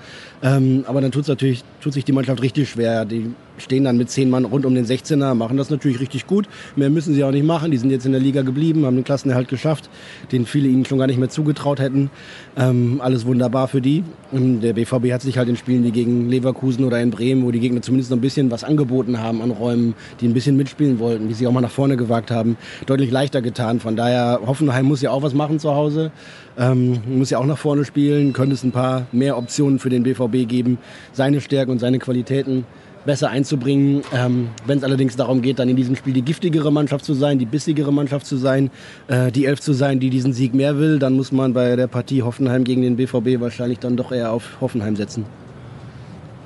Ähm, 0.43 0.83
aber 0.87 1.01
dann 1.01 1.11
tut's 1.11 1.27
natürlich, 1.27 1.63
tut 1.81 1.93
sich 1.93 2.05
die 2.05 2.11
Mannschaft 2.11 2.41
richtig 2.41 2.69
schwer. 2.69 3.05
Die 3.05 3.31
stehen 3.57 3.83
dann 3.83 3.97
mit 3.97 4.09
zehn 4.09 4.29
Mann 4.29 4.45
rund 4.45 4.65
um 4.65 4.73
den 4.73 4.85
16er, 4.85 5.33
machen 5.33 5.57
das 5.57 5.69
natürlich 5.69 5.99
richtig 5.99 6.27
gut. 6.27 6.47
Mehr 6.75 6.89
müssen 6.89 7.13
sie 7.13 7.23
auch 7.23 7.31
nicht 7.31 7.45
machen. 7.45 7.71
Die 7.71 7.77
sind 7.77 7.91
jetzt 7.91 8.05
in 8.05 8.11
der 8.11 8.21
Liga 8.21 8.41
geblieben, 8.41 8.85
haben 8.85 8.95
den 8.95 9.03
Klassenerhalt 9.03 9.47
geschafft, 9.47 9.89
den 10.31 10.45
viele 10.45 10.67
ihnen 10.67 10.85
schon 10.85 10.97
gar 10.97 11.07
nicht 11.07 11.19
mehr 11.19 11.29
zugetraut 11.29 11.79
hätten. 11.79 12.09
Ähm, 12.57 13.01
alles 13.03 13.25
wunderbar 13.25 13.67
für 13.67 13.81
die. 13.81 14.03
Und 14.31 14.61
der 14.61 14.73
BVB 14.73 15.11
hat 15.11 15.21
sich 15.21 15.37
halt 15.37 15.49
in 15.49 15.57
Spielen 15.57 15.83
wie 15.83 15.91
gegen 15.91 16.29
Leverkusen 16.29 16.85
oder 16.85 16.99
in 17.01 17.11
Bremen, 17.11 17.43
wo 17.43 17.51
die 17.51 17.59
Gegner 17.59 17.81
zumindest 17.81 18.11
noch 18.11 18.17
ein 18.17 18.21
bisschen 18.21 18.51
was 18.51 18.63
angeboten 18.63 19.19
haben 19.19 19.41
an 19.41 19.51
Räumen, 19.51 19.95
die 20.19 20.27
ein 20.27 20.33
bisschen 20.33 20.57
mitspielen 20.57 20.99
wollten, 20.99 21.27
die 21.27 21.33
sich 21.33 21.47
auch 21.47 21.51
mal 21.51 21.61
nach 21.61 21.71
vorne 21.71 21.97
gewagt 21.97 22.31
haben, 22.31 22.57
deutlich 22.85 23.11
leichter 23.11 23.41
getan. 23.41 23.79
Von 23.79 23.95
daher, 23.95 24.39
Hoffenheim 24.45 24.85
muss 24.85 25.01
ja 25.01 25.11
auch 25.11 25.23
was 25.23 25.33
machen 25.33 25.59
zu 25.59 25.73
Hause. 25.75 26.11
Ähm, 26.57 26.99
muss 27.07 27.29
ja 27.29 27.37
auch 27.37 27.45
nach 27.45 27.57
vorne 27.57 27.85
spielen, 27.85 28.33
könnte 28.33 28.53
es 28.53 28.63
ein 28.63 28.71
paar 28.71 29.05
mehr 29.13 29.37
Optionen 29.37 29.79
für 29.79 29.89
den 29.89 30.03
BVB 30.03 30.47
geben, 30.49 30.79
seine 31.13 31.39
Stärken 31.39 31.70
und 31.71 31.79
seine 31.79 31.99
Qualitäten 31.99 32.65
besser 33.05 33.29
einzubringen. 33.29 34.03
Ähm, 34.13 34.49
Wenn 34.65 34.77
es 34.77 34.83
allerdings 34.83 35.15
darum 35.15 35.41
geht, 35.41 35.59
dann 35.59 35.69
in 35.69 35.75
diesem 35.75 35.95
Spiel 35.95 36.13
die 36.13 36.21
giftigere 36.21 36.71
Mannschaft 36.71 37.05
zu 37.05 37.13
sein, 37.13 37.39
die 37.39 37.45
bissigere 37.45 37.91
Mannschaft 37.91 38.25
zu 38.25 38.37
sein, 38.37 38.69
äh, 39.07 39.31
die 39.31 39.45
Elf 39.45 39.59
zu 39.59 39.73
sein, 39.73 39.99
die 39.99 40.09
diesen 40.09 40.33
Sieg 40.33 40.53
mehr 40.53 40.77
will, 40.77 40.99
dann 40.99 41.13
muss 41.13 41.31
man 41.31 41.53
bei 41.53 41.75
der 41.75 41.87
Partie 41.87 42.21
Hoffenheim 42.21 42.63
gegen 42.63 42.81
den 42.81 42.95
BVB 42.95 43.39
wahrscheinlich 43.39 43.79
dann 43.79 43.97
doch 43.97 44.11
eher 44.11 44.31
auf 44.31 44.61
Hoffenheim 44.61 44.95
setzen. 44.95 45.25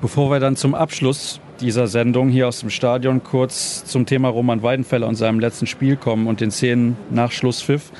Bevor 0.01 0.29
wir 0.29 0.39
dann 0.39 0.55
zum 0.55 0.75
Abschluss 0.75 1.39
dieser 1.61 1.87
Sendung 1.87 2.29
hier 2.29 2.47
aus 2.47 2.59
dem 2.59 2.69
Stadion 2.69 3.23
kurz 3.23 3.85
zum 3.85 4.05
Thema 4.05 4.29
Roman 4.29 4.61
Weidenfeller 4.61 5.07
und 5.07 5.15
seinem 5.15 5.39
letzten 5.39 5.67
Spiel 5.67 5.95
kommen 5.95 6.27
und 6.27 6.41
den 6.41 6.51
Szenen 6.51 6.97
nach 7.09 7.31
Schlusspfiff, 7.31 7.91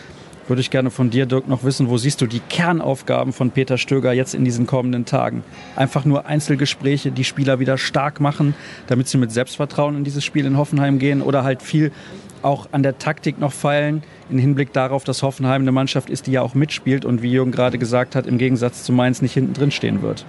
würde 0.47 0.61
ich 0.61 0.69
gerne 0.69 0.91
von 0.91 1.09
dir, 1.09 1.25
Dirk, 1.25 1.47
noch 1.47 1.63
wissen, 1.63 1.89
wo 1.89 1.97
siehst 1.97 2.21
du 2.21 2.27
die 2.27 2.39
Kernaufgaben 2.39 3.33
von 3.33 3.51
Peter 3.51 3.77
Stöger 3.77 4.13
jetzt 4.13 4.35
in 4.35 4.45
diesen 4.45 4.67
kommenden 4.67 5.05
Tagen? 5.05 5.43
Einfach 5.75 6.05
nur 6.05 6.25
Einzelgespräche, 6.25 7.11
die 7.11 7.23
Spieler 7.23 7.59
wieder 7.59 7.77
stark 7.77 8.19
machen, 8.19 8.53
damit 8.87 9.07
sie 9.07 9.17
mit 9.17 9.31
Selbstvertrauen 9.31 9.97
in 9.97 10.03
dieses 10.03 10.23
Spiel 10.23 10.45
in 10.45 10.57
Hoffenheim 10.57 10.99
gehen 10.99 11.21
oder 11.21 11.43
halt 11.43 11.61
viel 11.61 11.91
auch 12.41 12.67
an 12.71 12.83
der 12.83 12.99
Taktik 12.99 13.39
noch 13.39 13.51
feilen, 13.51 14.03
im 14.29 14.37
Hinblick 14.37 14.71
darauf, 14.71 15.03
dass 15.03 15.23
Hoffenheim 15.23 15.63
eine 15.63 15.71
Mannschaft 15.71 16.09
ist, 16.09 16.27
die 16.27 16.33
ja 16.33 16.41
auch 16.43 16.53
mitspielt 16.53 17.03
und 17.03 17.23
wie 17.23 17.31
Jürgen 17.31 17.51
gerade 17.51 17.79
gesagt 17.79 18.15
hat, 18.15 18.27
im 18.27 18.37
Gegensatz 18.37 18.83
zu 18.83 18.93
Mainz 18.93 19.21
nicht 19.23 19.33
hinten 19.33 19.53
drin 19.53 19.71
stehen 19.71 20.03
wird. 20.03 20.25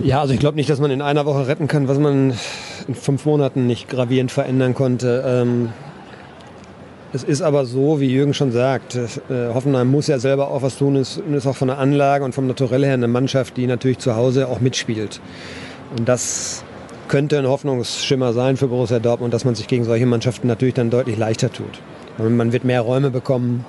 Ja, 0.00 0.20
also 0.20 0.32
ich 0.32 0.40
glaube 0.40 0.56
nicht, 0.56 0.70
dass 0.70 0.78
man 0.78 0.92
in 0.92 1.02
einer 1.02 1.26
Woche 1.26 1.48
retten 1.48 1.66
kann, 1.66 1.88
was 1.88 1.98
man 1.98 2.34
in 2.86 2.94
fünf 2.94 3.24
Monaten 3.24 3.66
nicht 3.66 3.88
gravierend 3.88 4.30
verändern 4.30 4.74
konnte. 4.74 5.24
Ähm, 5.26 5.70
es 7.12 7.24
ist 7.24 7.40
aber 7.40 7.64
so, 7.64 8.00
wie 8.00 8.06
Jürgen 8.06 8.34
schon 8.34 8.52
sagt, 8.52 8.94
äh, 8.96 9.54
Hoffenheim 9.54 9.90
muss 9.90 10.08
ja 10.08 10.18
selber 10.18 10.50
auch 10.50 10.62
was 10.62 10.76
tun 10.76 10.96
und 10.96 11.34
ist 11.34 11.46
auch 11.46 11.56
von 11.56 11.68
der 11.68 11.78
Anlage 11.78 12.24
und 12.24 12.34
vom 12.34 12.46
Naturell 12.46 12.84
her 12.84 12.94
eine 12.94 13.08
Mannschaft, 13.08 13.56
die 13.56 13.66
natürlich 13.66 13.98
zu 13.98 14.14
Hause 14.14 14.48
auch 14.48 14.60
mitspielt. 14.60 15.20
Und 15.96 16.08
das 16.08 16.64
könnte 17.08 17.38
ein 17.38 17.46
Hoffnungsschimmer 17.46 18.34
sein 18.34 18.58
für 18.58 18.68
Borussia 18.68 18.98
Dortmund, 18.98 19.32
dass 19.32 19.46
man 19.46 19.54
sich 19.54 19.66
gegen 19.66 19.84
solche 19.84 20.04
Mannschaften 20.04 20.46
natürlich 20.46 20.74
dann 20.74 20.90
deutlich 20.90 21.16
leichter 21.16 21.50
tut. 21.50 21.80
Man 22.18 22.52
wird 22.52 22.64
mehr 22.64 22.82
Räume 22.82 23.10
bekommen 23.10 23.64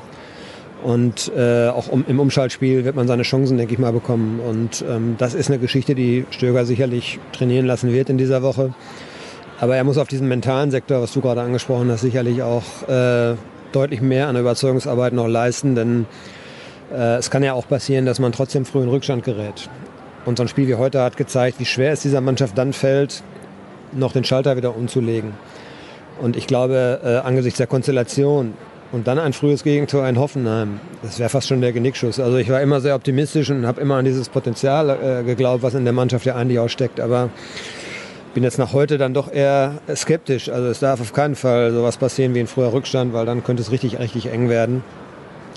und 0.83 1.31
äh, 1.35 1.67
auch 1.67 1.87
um, 1.87 2.05
im 2.07 2.19
Umschaltspiel 2.19 2.83
wird 2.85 2.95
man 2.95 3.07
seine 3.07 3.23
Chancen, 3.23 3.57
denke 3.57 3.73
ich 3.73 3.79
mal, 3.79 3.93
bekommen. 3.93 4.39
Und 4.39 4.83
ähm, 4.89 5.15
das 5.17 5.33
ist 5.33 5.49
eine 5.49 5.59
Geschichte, 5.59 5.95
die 5.95 6.25
Stöger 6.31 6.65
sicherlich 6.65 7.19
trainieren 7.31 7.65
lassen 7.65 7.91
wird 7.91 8.09
in 8.09 8.17
dieser 8.17 8.41
Woche. 8.41 8.73
Aber 9.59 9.75
er 9.75 9.83
muss 9.83 9.97
auf 9.97 10.07
diesen 10.07 10.27
mentalen 10.27 10.71
Sektor, 10.71 11.01
was 11.01 11.13
du 11.13 11.21
gerade 11.21 11.41
angesprochen 11.41 11.91
hast, 11.91 12.01
sicherlich 12.01 12.41
auch 12.41 12.87
äh, 12.87 13.35
deutlich 13.71 14.01
mehr 14.01 14.27
an 14.27 14.35
der 14.35 14.41
Überzeugungsarbeit 14.41 15.13
noch 15.13 15.27
leisten, 15.27 15.75
denn 15.75 16.05
äh, 16.93 17.17
es 17.17 17.29
kann 17.29 17.43
ja 17.43 17.53
auch 17.53 17.67
passieren, 17.67 18.05
dass 18.05 18.19
man 18.19 18.31
trotzdem 18.31 18.65
früh 18.65 18.83
in 18.83 18.89
Rückstand 18.89 19.23
gerät. 19.23 19.69
Und 20.25 20.37
so 20.37 20.43
ein 20.43 20.47
Spiel 20.47 20.67
wie 20.67 20.75
heute 20.75 21.01
hat 21.01 21.17
gezeigt, 21.17 21.59
wie 21.59 21.65
schwer 21.65 21.91
es 21.91 22.01
dieser 22.01 22.21
Mannschaft 22.21 22.57
dann 22.57 22.73
fällt, 22.73 23.23
noch 23.91 24.13
den 24.13 24.23
Schalter 24.23 24.55
wieder 24.55 24.75
umzulegen. 24.75 25.33
Und 26.21 26.35
ich 26.35 26.47
glaube, 26.47 26.99
äh, 27.03 27.27
angesichts 27.27 27.57
der 27.57 27.67
Konstellation 27.67 28.53
und 28.91 29.07
dann 29.07 29.19
ein 29.19 29.33
frühes 29.33 29.63
Gegentor 29.63 30.07
in 30.07 30.17
Hoffenheim, 30.19 30.79
das 31.01 31.19
wäre 31.19 31.29
fast 31.29 31.47
schon 31.47 31.61
der 31.61 31.73
Genickschuss. 31.73 32.19
Also 32.19 32.37
ich 32.37 32.49
war 32.49 32.61
immer 32.61 32.81
sehr 32.81 32.95
optimistisch 32.95 33.49
und 33.49 33.65
habe 33.65 33.79
immer 33.81 33.95
an 33.95 34.05
dieses 34.05 34.29
Potenzial 34.29 34.89
äh, 34.89 35.23
geglaubt, 35.23 35.63
was 35.63 35.73
in 35.73 35.83
der 35.83 35.93
Mannschaft 35.93 36.25
ja 36.25 36.35
eigentlich 36.35 36.59
auch 36.59 36.69
steckt. 36.69 36.99
Aber 36.99 37.29
bin 38.33 38.43
jetzt 38.43 38.57
nach 38.57 38.73
heute 38.73 38.97
dann 38.97 39.13
doch 39.13 39.31
eher 39.31 39.79
skeptisch. 39.95 40.49
Also 40.49 40.67
es 40.67 40.79
darf 40.79 41.01
auf 41.01 41.13
keinen 41.13 41.35
Fall 41.35 41.71
sowas 41.71 41.97
passieren 41.97 42.35
wie 42.35 42.39
ein 42.39 42.47
früher 42.47 42.71
Rückstand, 42.71 43.13
weil 43.13 43.25
dann 43.25 43.43
könnte 43.43 43.61
es 43.61 43.71
richtig, 43.71 43.99
richtig 43.99 44.27
eng 44.27 44.49
werden. 44.49 44.83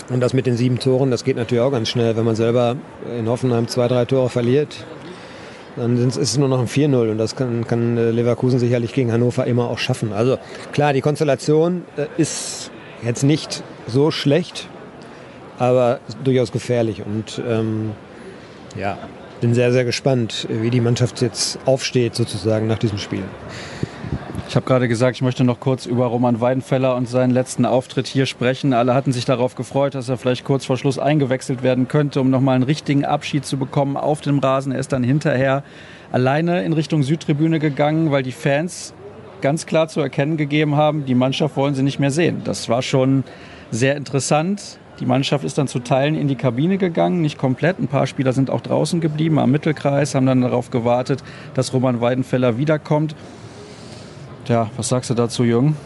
Und 0.09 0.21
das 0.21 0.33
mit 0.33 0.47
den 0.47 0.57
sieben 0.57 0.79
Toren, 0.79 1.11
das 1.11 1.25
geht 1.25 1.37
natürlich 1.37 1.63
auch 1.63 1.71
ganz 1.71 1.89
schnell. 1.89 2.17
Wenn 2.17 2.25
man 2.25 2.37
selber 2.37 2.77
in 3.19 3.29
Hoffenheim 3.29 3.69
zwei, 3.69 3.89
drei 3.89 4.05
Tore 4.05 4.29
verliert, 4.29 4.85
dann 5.77 5.97
ist 5.97 6.17
es 6.17 6.37
nur 6.37 6.49
noch 6.49 6.61
ein 6.61 6.69
4-0 6.69 7.11
und 7.11 7.19
das 7.19 7.37
kann, 7.37 7.67
kann, 7.67 7.97
äh, 7.97 8.11
Leverkusen 8.11 8.59
sicherlich 8.59 8.93
gegen 8.93 9.13
Hannover 9.13 9.47
immer 9.47 9.71
auch 9.71 9.79
schaffen. 9.79 10.13
Also 10.13 10.39
klar, 10.73 10.93
die 10.93 11.01
Konstellation 11.01 11.85
äh, 11.97 12.07
ist 12.19 12.71
jetzt 13.03 13.23
nicht 13.23 13.63
so 13.87 14.11
schlecht, 14.11 14.69
aber 15.59 16.01
durchaus 16.25 16.53
gefährlich 16.53 17.03
und 17.05 17.41
ähm, 17.49 17.93
ja, 18.77 18.99
bin 19.43 19.55
sehr, 19.55 19.73
sehr 19.73 19.85
gespannt, 19.85 20.47
wie 20.49 20.71
die 20.71 20.81
Mannschaft 20.81 21.21
jetzt 21.21 21.59
aufsteht 21.67 22.15
sozusagen 22.15 22.69
nach 22.69 22.79
diesem 22.79 22.99
Spiel. 22.99 23.25
Ich 24.49 24.55
habe 24.55 24.65
gerade 24.65 24.87
gesagt, 24.87 25.17
ich 25.17 25.23
möchte 25.23 25.43
noch 25.43 25.59
kurz 25.59 25.85
über 25.85 26.07
Roman 26.07 26.41
Weidenfeller 26.41 26.95
und 26.95 27.09
seinen 27.09 27.33
letzten 27.33 27.67
Auftritt 27.67 28.07
hier 28.07 28.27
sprechen. 28.27 28.73
Alle 28.73 28.95
hatten 28.95 29.11
sich 29.11 29.25
darauf 29.25 29.57
gefreut, 29.57 29.97
dass 29.97 30.09
er 30.09 30.17
vielleicht 30.17 30.45
kurz 30.45 30.65
vor 30.65 30.77
Schluss 30.77 31.01
eingewechselt 31.01 31.65
werden 31.65 31.89
könnte, 31.89 32.21
um 32.21 32.31
nochmal 32.31 32.55
einen 32.55 32.63
richtigen 32.63 33.05
Abschied 33.05 33.45
zu 33.45 33.57
bekommen 33.57 33.97
auf 33.97 34.21
dem 34.21 34.39
Rasen. 34.39 34.71
Er 34.71 34.79
ist 34.79 34.93
dann 34.93 35.03
hinterher 35.03 35.65
alleine 36.13 36.63
in 36.63 36.73
Richtung 36.73 37.03
Südtribüne 37.03 37.59
gegangen, 37.59 38.13
weil 38.13 38.23
die 38.23 38.31
Fans 38.31 38.95
ganz 39.41 39.67
klar 39.67 39.89
zu 39.89 40.01
erkennen 40.01 40.37
gegeben 40.37 40.77
haben, 40.77 41.05
die 41.05 41.17
Mannschaft 41.17 41.57
wollen 41.57 41.75
sie 41.75 41.83
nicht 41.83 41.99
mehr 41.99 42.13
sehen. 42.13 42.43
Das 42.45 42.69
war 42.69 42.83
schon 42.83 43.25
sehr 43.73 43.97
interessant. 43.97 44.79
Die 45.01 45.07
Mannschaft 45.07 45.45
ist 45.45 45.59
dann 45.59 45.69
zu 45.69 45.79
Teilen 45.79 46.15
in 46.15 46.29
die 46.29 46.37
Kabine 46.37 46.79
gegangen, 46.79 47.23
nicht 47.23 47.39
komplett. 47.39 47.79
Ein 47.79 47.89
paar 47.89 48.07
Spieler 48.07 48.33
sind 48.33 48.51
auch 48.51 48.61
draußen 48.61 49.01
geblieben 49.01 49.39
am 49.39 49.51
Mittelkreis, 49.51 50.15
haben 50.15 50.27
dann 50.27 50.43
darauf 50.43 50.71
gewartet, 50.71 51.25
dass 51.55 51.73
Roman 51.73 52.01
Weidenfeller 52.01 52.59
wiederkommt. 52.59 53.15
Tja, 54.45 54.71
was 54.77 54.89
sagst 54.89 55.11
du 55.11 55.15
dazu, 55.15 55.45
Jürgen? 55.45 55.77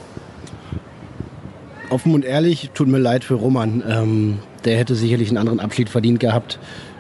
Offen 1.91 2.15
und 2.15 2.25
ehrlich, 2.25 2.71
tut 2.75 2.89
mir 2.89 2.99
leid 2.99 3.23
für 3.23 3.35
Roman. 3.35 3.83
Ähm, 3.89 4.39
der 4.65 4.77
hätte 4.77 4.97
sicherlich 4.97 5.29
einen 5.29 5.39
anderen 5.39 5.61
Abschied 5.61 5.89
verdient 5.89 6.19
gehabt. 6.19 6.59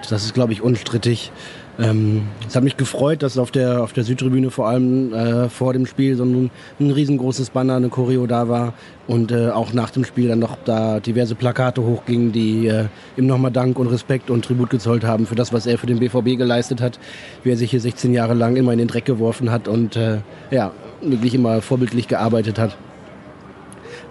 Das 0.09 0.25
ist, 0.25 0.35
glaube 0.35 0.53
ich, 0.53 0.62
unstrittig. 0.62 1.33
Ähm, 1.79 2.23
es 2.49 2.57
hat 2.57 2.65
mich 2.65 2.77
gefreut, 2.77 3.23
dass 3.23 3.37
auf 3.37 3.51
der, 3.51 3.83
auf 3.83 3.93
der 3.93 4.05
Südtribüne 4.05 4.51
vor 4.51 4.69
allem 4.69 5.12
äh, 5.12 5.49
vor 5.51 5.75
dem 5.75 5.85
Spiel 5.85 6.17
so 6.17 6.25
ein, 6.25 6.51
ein 6.81 6.91
riesengroßes 6.91 7.51
Banner, 7.51 7.77
eine 7.77 7.91
Choreo 7.91 8.27
da 8.27 8.49
war 8.49 8.73
und 9.07 9.31
äh, 9.31 9.51
auch 9.51 9.75
nach 9.75 9.91
dem 9.91 10.05
Spiel 10.05 10.29
dann 10.29 10.39
noch 10.39 10.57
da 10.65 11.01
diverse 11.01 11.35
Plakate 11.35 11.83
hochgingen, 11.83 12.33
die 12.33 12.67
äh, 12.69 12.87
ihm 13.17 13.27
nochmal 13.27 13.51
Dank 13.51 13.79
und 13.79 13.89
Respekt 13.89 14.31
und 14.31 14.45
Tribut 14.45 14.71
gezollt 14.71 15.05
haben 15.05 15.27
für 15.27 15.35
das, 15.35 15.53
was 15.53 15.67
er 15.67 15.77
für 15.77 15.87
den 15.87 15.99
BVB 15.99 16.39
geleistet 16.39 16.81
hat, 16.81 16.99
wie 17.45 17.51
er 17.51 17.57
sich 17.59 17.71
hier 17.71 17.81
16 17.81 18.15
Jahre 18.15 18.33
lang 18.33 18.57
immer 18.57 18.73
in 18.73 18.79
den 18.79 18.89
Dreck 18.89 19.05
geworfen 19.05 19.51
hat 19.51 19.69
und 19.69 19.97
äh, 19.97 20.21
ja, 20.51 20.73
wirklich 21.03 21.35
immer 21.35 21.61
vorbildlich 21.61 22.09
gearbeitet 22.09 22.59
hat. 22.59 22.77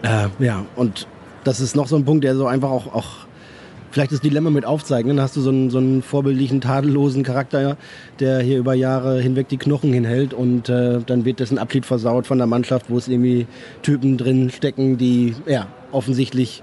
Äh, 0.03 0.27
ja, 0.37 0.65
und 0.75 1.07
das 1.43 1.59
ist 1.59 1.75
noch 1.75 1.87
so 1.87 1.95
ein 1.95 2.05
Punkt, 2.05 2.23
der 2.23 2.35
so 2.35 2.45
einfach 2.45 2.69
auch, 2.69 2.93
auch 2.93 3.24
vielleicht 3.95 4.11
das 4.11 4.19
Dilemma 4.19 4.49
mit 4.49 4.65
aufzeigen. 4.65 5.07
Dann 5.07 5.21
hast 5.21 5.37
du 5.37 5.41
so 5.41 5.49
einen, 5.49 5.69
so 5.69 5.77
einen 5.77 6.01
vorbildlichen, 6.01 6.59
tadellosen 6.59 7.23
Charakter, 7.23 7.77
der 8.19 8.41
hier 8.41 8.57
über 8.57 8.73
Jahre 8.73 9.21
hinweg 9.21 9.47
die 9.47 9.55
Knochen 9.55 9.93
hinhält 9.93 10.33
und 10.33 10.67
äh, 10.67 10.99
dann 11.05 11.23
wird 11.23 11.39
dessen 11.39 11.57
Abschied 11.57 11.85
versaut 11.85 12.27
von 12.27 12.37
der 12.37 12.45
Mannschaft, 12.45 12.89
wo 12.89 12.97
es 12.97 13.07
irgendwie 13.07 13.47
Typen 13.83 14.17
drin 14.17 14.49
stecken, 14.49 14.97
die 14.97 15.33
ja 15.47 15.67
offensichtlich 15.93 16.61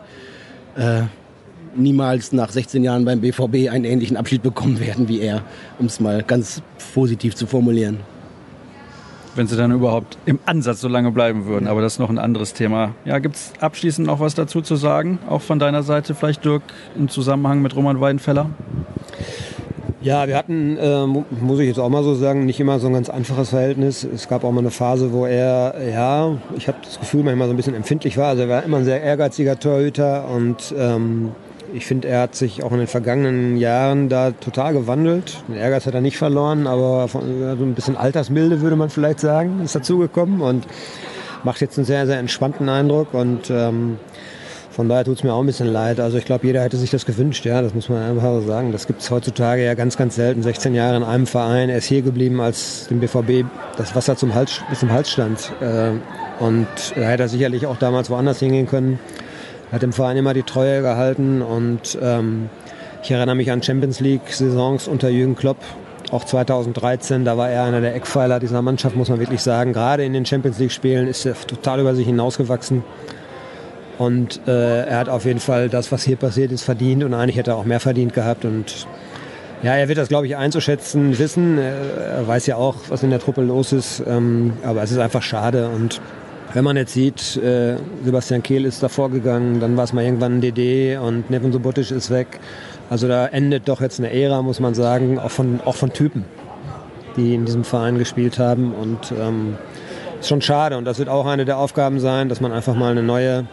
äh, 0.76 1.04
niemals 1.74 2.32
nach 2.32 2.50
16 2.50 2.84
Jahren 2.84 3.06
beim 3.06 3.22
BVB 3.22 3.70
einen 3.70 3.86
ähnlichen 3.86 4.18
Abschied 4.18 4.42
bekommen 4.42 4.78
werden 4.78 5.08
wie 5.08 5.20
er, 5.20 5.42
um 5.78 5.86
es 5.86 6.00
mal 6.00 6.22
ganz 6.22 6.60
positiv 6.92 7.34
zu 7.34 7.46
formulieren 7.46 8.00
wenn 9.34 9.46
sie 9.46 9.56
dann 9.56 9.72
überhaupt 9.72 10.18
im 10.26 10.38
Ansatz 10.46 10.80
so 10.80 10.88
lange 10.88 11.10
bleiben 11.10 11.46
würden. 11.46 11.66
Aber 11.66 11.80
das 11.80 11.94
ist 11.94 11.98
noch 11.98 12.10
ein 12.10 12.18
anderes 12.18 12.54
Thema. 12.54 12.94
Ja, 13.04 13.18
gibt 13.18 13.36
es 13.36 13.52
abschließend 13.60 14.06
noch 14.06 14.20
was 14.20 14.34
dazu 14.34 14.60
zu 14.60 14.76
sagen? 14.76 15.18
Auch 15.28 15.42
von 15.42 15.58
deiner 15.58 15.82
Seite 15.82 16.14
vielleicht, 16.14 16.44
Dirk, 16.44 16.62
im 16.96 17.08
Zusammenhang 17.08 17.62
mit 17.62 17.74
Roman 17.76 18.00
Weidenfeller? 18.00 18.50
Ja, 20.02 20.26
wir 20.26 20.36
hatten, 20.36 20.76
äh, 20.78 21.06
muss 21.06 21.60
ich 21.60 21.68
jetzt 21.68 21.78
auch 21.78 21.88
mal 21.88 22.02
so 22.02 22.14
sagen, 22.16 22.44
nicht 22.44 22.58
immer 22.58 22.80
so 22.80 22.88
ein 22.88 22.92
ganz 22.92 23.08
einfaches 23.08 23.50
Verhältnis. 23.50 24.02
Es 24.02 24.28
gab 24.28 24.42
auch 24.42 24.50
mal 24.50 24.58
eine 24.58 24.72
Phase, 24.72 25.12
wo 25.12 25.26
er, 25.26 25.74
ja, 25.88 26.36
ich 26.56 26.66
habe 26.66 26.78
das 26.82 26.98
Gefühl, 26.98 27.22
manchmal 27.22 27.46
so 27.46 27.54
ein 27.54 27.56
bisschen 27.56 27.74
empfindlich 27.74 28.18
war. 28.18 28.28
Also 28.28 28.42
er 28.42 28.48
war 28.48 28.64
immer 28.64 28.78
ein 28.78 28.84
sehr 28.84 29.00
ehrgeiziger 29.00 29.60
Torhüter 29.60 30.28
und 30.28 30.74
ähm, 30.76 31.30
ich 31.74 31.86
finde, 31.86 32.08
er 32.08 32.22
hat 32.22 32.34
sich 32.34 32.62
auch 32.62 32.72
in 32.72 32.78
den 32.78 32.86
vergangenen 32.86 33.56
Jahren 33.56 34.08
da 34.08 34.32
total 34.32 34.72
gewandelt. 34.72 35.42
Den 35.48 35.56
Ehrgeiz 35.56 35.86
hat 35.86 35.94
er 35.94 36.00
nicht 36.00 36.18
verloren, 36.18 36.66
aber 36.66 37.08
so 37.08 37.18
ein 37.18 37.74
bisschen 37.74 37.96
Altersmilde 37.96 38.60
würde 38.60 38.76
man 38.76 38.90
vielleicht 38.90 39.20
sagen, 39.20 39.60
ist 39.64 39.74
dazugekommen 39.74 40.40
und 40.40 40.66
macht 41.44 41.60
jetzt 41.60 41.78
einen 41.78 41.84
sehr, 41.84 42.06
sehr 42.06 42.18
entspannten 42.18 42.68
Eindruck. 42.68 43.14
Und 43.14 43.50
ähm, 43.50 43.98
Von 44.72 44.88
daher 44.88 45.04
tut 45.04 45.18
es 45.18 45.22
mir 45.22 45.34
auch 45.34 45.40
ein 45.40 45.46
bisschen 45.46 45.66
leid. 45.66 46.00
Also 46.00 46.16
ich 46.16 46.24
glaube, 46.24 46.46
jeder 46.46 46.62
hätte 46.62 46.78
sich 46.78 46.90
das 46.90 47.04
gewünscht, 47.04 47.44
ja, 47.44 47.60
das 47.60 47.74
muss 47.74 47.90
man 47.90 48.02
einfach 48.02 48.22
so 48.22 48.40
sagen. 48.40 48.72
Das 48.72 48.86
gibt 48.86 49.02
es 49.02 49.10
heutzutage 49.10 49.62
ja 49.62 49.74
ganz, 49.74 49.98
ganz 49.98 50.14
selten. 50.14 50.42
16 50.42 50.74
Jahre 50.74 50.96
in 50.96 51.02
einem 51.02 51.26
Verein, 51.26 51.68
er 51.68 51.78
ist 51.78 51.84
hier 51.84 52.00
geblieben, 52.00 52.40
als 52.40 52.86
dem 52.88 53.00
BVB 53.00 53.44
das 53.76 53.94
Wasser 53.94 54.16
zum 54.16 54.34
Hals, 54.34 54.62
bis 54.70 54.80
zum 54.80 54.90
Hals 54.90 55.10
stand. 55.10 55.52
Äh, 55.60 55.90
und 56.42 56.66
da 56.96 57.02
hätte 57.02 57.24
er 57.24 57.28
sicherlich 57.28 57.66
auch 57.66 57.76
damals 57.76 58.08
woanders 58.08 58.38
hingehen 58.38 58.66
können. 58.66 58.98
Er 59.72 59.76
hat 59.76 59.82
dem 59.82 59.94
Verein 59.94 60.18
immer 60.18 60.34
die 60.34 60.42
Treue 60.42 60.82
gehalten 60.82 61.40
und 61.40 61.96
ähm, 62.02 62.50
ich 63.02 63.10
erinnere 63.10 63.34
mich 63.36 63.50
an 63.50 63.62
Champions 63.62 64.00
League-Saisons 64.00 64.86
unter 64.86 65.08
Jürgen 65.08 65.34
Klopp, 65.34 65.56
auch 66.10 66.24
2013, 66.24 67.24
da 67.24 67.38
war 67.38 67.48
er 67.48 67.64
einer 67.64 67.80
der 67.80 67.94
Eckpfeiler 67.94 68.38
dieser 68.38 68.60
Mannschaft, 68.60 68.96
muss 68.96 69.08
man 69.08 69.18
wirklich 69.18 69.40
sagen. 69.40 69.72
Gerade 69.72 70.04
in 70.04 70.12
den 70.12 70.26
Champions 70.26 70.58
League-Spielen 70.58 71.08
ist 71.08 71.24
er 71.24 71.34
total 71.34 71.80
über 71.80 71.94
sich 71.94 72.04
hinausgewachsen. 72.04 72.84
Und 73.96 74.46
äh, 74.46 74.84
er 74.84 74.98
hat 74.98 75.08
auf 75.08 75.24
jeden 75.24 75.40
Fall 75.40 75.70
das, 75.70 75.90
was 75.90 76.02
hier 76.02 76.16
passiert 76.16 76.52
ist, 76.52 76.64
verdient 76.64 77.02
und 77.02 77.14
eigentlich 77.14 77.38
hätte 77.38 77.52
er 77.52 77.56
auch 77.56 77.64
mehr 77.64 77.80
verdient 77.80 78.12
gehabt. 78.12 78.44
Und 78.44 78.86
ja, 79.62 79.74
er 79.74 79.88
wird 79.88 79.96
das, 79.96 80.08
glaube 80.08 80.26
ich, 80.26 80.36
einzuschätzen 80.36 81.18
wissen. 81.18 81.56
Er 81.56 82.28
weiß 82.28 82.44
ja 82.44 82.56
auch, 82.56 82.76
was 82.88 83.02
in 83.02 83.08
der 83.08 83.20
Truppe 83.20 83.40
los 83.40 83.72
ist. 83.72 84.02
Ähm, 84.06 84.52
aber 84.64 84.82
es 84.82 84.90
ist 84.90 84.98
einfach 84.98 85.22
schade. 85.22 85.70
Und 85.70 86.02
wenn 86.54 86.64
man 86.64 86.76
jetzt 86.76 86.92
sieht, 86.92 87.36
äh, 87.36 87.76
Sebastian 88.04 88.42
Kehl 88.42 88.64
ist 88.64 88.82
davor 88.82 89.10
gegangen, 89.10 89.60
dann 89.60 89.76
war 89.76 89.84
es 89.84 89.92
mal 89.92 90.04
irgendwann 90.04 90.38
ein 90.38 90.40
DD 90.40 90.98
und 90.98 91.30
Neven 91.30 91.52
Subotic 91.52 91.90
ist 91.90 92.10
weg. 92.10 92.40
Also 92.90 93.08
da 93.08 93.26
endet 93.26 93.68
doch 93.68 93.80
jetzt 93.80 93.98
eine 93.98 94.12
Ära, 94.12 94.42
muss 94.42 94.60
man 94.60 94.74
sagen, 94.74 95.18
auch 95.18 95.30
von, 95.30 95.60
auch 95.64 95.76
von 95.76 95.92
Typen, 95.92 96.24
die 97.16 97.34
in 97.34 97.46
diesem 97.46 97.64
Verein 97.64 97.98
gespielt 97.98 98.38
haben. 98.38 98.74
Und 98.74 99.12
ähm, 99.18 99.56
ist 100.20 100.28
schon 100.28 100.42
schade. 100.42 100.76
Und 100.76 100.84
das 100.84 100.98
wird 100.98 101.08
auch 101.08 101.26
eine 101.26 101.44
der 101.44 101.58
Aufgaben 101.58 102.00
sein, 102.00 102.28
dass 102.28 102.40
man 102.40 102.52
einfach 102.52 102.74
mal 102.74 102.90
eine 102.90 103.02
neue 103.02 103.46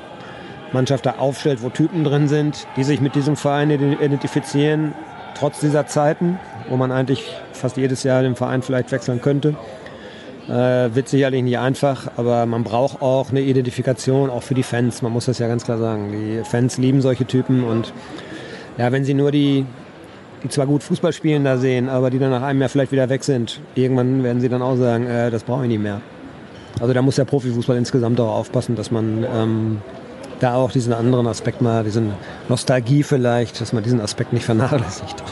Mannschaft 0.74 1.06
da 1.06 1.16
aufstellt, 1.18 1.64
wo 1.64 1.70
Typen 1.70 2.04
drin 2.04 2.28
sind, 2.28 2.68
die 2.76 2.84
sich 2.84 3.02
mit 3.02 3.16
diesem 3.16 3.36
Verein 3.36 3.72
identifizieren, 3.72 4.94
trotz 5.38 5.62
dieser 5.62 5.88
Zeiten, 5.88 6.38
wo 6.68 6.78
man 6.78 6.92
eigentlich 6.92 7.34
fast 7.54 7.78
jedes 7.78 8.04
Jahr 8.04 8.22
den 8.22 8.36
Verein 8.36 8.62
vielleicht 8.62 8.92
wechseln 8.92 9.22
könnte. 9.22 9.56
Äh, 10.50 10.96
wird 10.96 11.08
sicherlich 11.08 11.44
nicht 11.44 11.60
einfach, 11.60 12.10
aber 12.18 12.48
man 12.48 12.64
braucht 12.64 13.04
auch 13.04 13.30
eine 13.30 13.42
Identifikation, 13.42 14.32
auch 14.32 14.42
für 14.42 14.56
die 14.56 14.64
Fans. 14.64 15.04
Man 15.04 15.12
muss 15.12 15.26
das 15.26 15.38
ja 15.38 15.48
ganz 15.48 15.64
klar 15.64 15.78
sagen. 15.78 16.12
Die 16.12 16.44
Fans 16.44 16.80
lieben 16.80 17.02
solche 17.02 17.26
Typen 17.26 17.64
und 17.64 17.94
ja, 18.80 18.92
wenn 18.92 19.06
sie 19.06 19.14
nur 19.14 19.32
die, 19.32 19.64
die 20.44 20.50
zwar 20.50 20.66
gut 20.66 20.82
Fußball 20.82 21.14
spielen 21.14 21.44
da 21.44 21.58
sehen, 21.58 21.88
aber 21.88 22.10
die 22.10 22.18
dann 22.18 22.32
nach 22.32 22.42
einem 22.42 22.62
Jahr 22.62 22.70
vielleicht 22.70 22.92
wieder 22.92 23.10
weg 23.10 23.24
sind, 23.24 23.62
irgendwann 23.76 24.24
werden 24.24 24.42
sie 24.42 24.50
dann 24.50 24.64
auch 24.64 24.76
sagen, 24.76 25.06
äh, 25.06 25.30
das 25.30 25.44
brauche 25.44 25.64
ich 25.64 25.70
nicht 25.70 25.84
mehr. 25.84 26.02
Also 26.82 26.94
da 26.94 27.04
muss 27.04 27.18
der 27.18 27.26
Profifußball 27.26 27.78
insgesamt 27.78 28.20
auch 28.20 28.34
aufpassen, 28.34 28.76
dass 28.76 28.90
man 28.90 29.28
ähm, 29.32 29.82
da 30.40 30.56
auch 30.56 30.72
diesen 30.72 30.94
anderen 30.94 31.28
Aspekt 31.28 31.62
mal, 31.62 31.84
diesen 31.84 32.14
Nostalgie 32.48 33.04
vielleicht, 33.04 33.62
dass 33.62 33.72
man 33.72 33.84
diesen 33.84 34.02
Aspekt 34.02 34.34
nicht 34.34 34.46
vernachlässigt. 34.46 35.24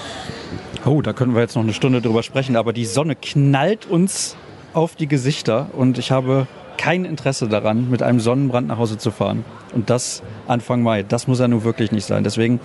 Oh, 0.86 1.02
da 1.02 1.14
können 1.14 1.34
wir 1.34 1.42
jetzt 1.42 1.56
noch 1.56 1.64
eine 1.64 1.74
Stunde 1.74 2.02
drüber 2.02 2.22
sprechen, 2.22 2.56
aber 2.56 2.72
die 2.72 2.86
Sonne 2.86 3.16
knallt 3.16 3.88
uns 3.88 4.36
auf 4.74 4.96
die 4.96 5.08
Gesichter 5.08 5.68
und 5.74 5.98
ich 5.98 6.12
habe 6.12 6.48
kein 6.78 7.06
Interesse 7.06 7.48
daran, 7.48 7.90
mit 7.90 8.02
einem 8.04 8.20
Sonnenbrand 8.20 8.68
nach 8.68 8.78
Hause 8.78 8.98
zu 8.98 9.12
fahren. 9.12 9.44
Und 9.74 9.90
das 9.90 10.24
Anfang 10.48 10.82
Mai. 10.82 11.04
Das 11.04 11.28
muss 11.28 11.40
ja 11.40 11.48
nun 11.48 11.64
wirklich 11.64 11.92
nicht 11.92 12.06
sein. 12.06 12.24
Deswegen 12.24 12.60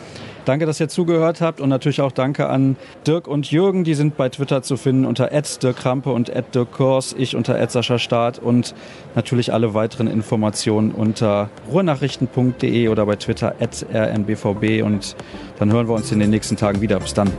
danke, 0.44 0.66
dass 0.66 0.78
ihr 0.78 0.88
zugehört 0.88 1.40
habt 1.40 1.60
und 1.60 1.68
natürlich 1.68 2.00
auch 2.00 2.12
danke 2.12 2.48
an 2.48 2.76
Dirk 3.06 3.26
und 3.26 3.50
Jürgen. 3.50 3.82
Die 3.84 3.94
sind 3.94 4.16
bei 4.16 4.28
Twitter 4.28 4.62
zu 4.62 4.76
finden 4.76 5.04
unter 5.04 5.30
Dirk 5.62 5.76
Krampe 5.76 6.12
und 6.12 6.30
Dirk 6.54 6.72
Kors, 6.72 7.14
ich 7.18 7.34
unter 7.34 7.58
Staat 7.98 8.38
und 8.38 8.74
natürlich 9.14 9.52
alle 9.52 9.74
weiteren 9.74 10.06
Informationen 10.06 10.92
unter 10.92 11.50
ruhrnachrichten.de 11.70 12.88
oder 12.88 13.06
bei 13.06 13.16
Twitter 13.16 13.54
rnbvb 13.60 14.82
und 14.82 15.16
dann 15.58 15.72
hören 15.72 15.88
wir 15.88 15.94
uns 15.94 16.12
in 16.12 16.20
den 16.20 16.30
nächsten 16.30 16.56
Tagen 16.56 16.80
wieder. 16.80 17.00
Bis 17.00 17.14
dann. 17.14 17.32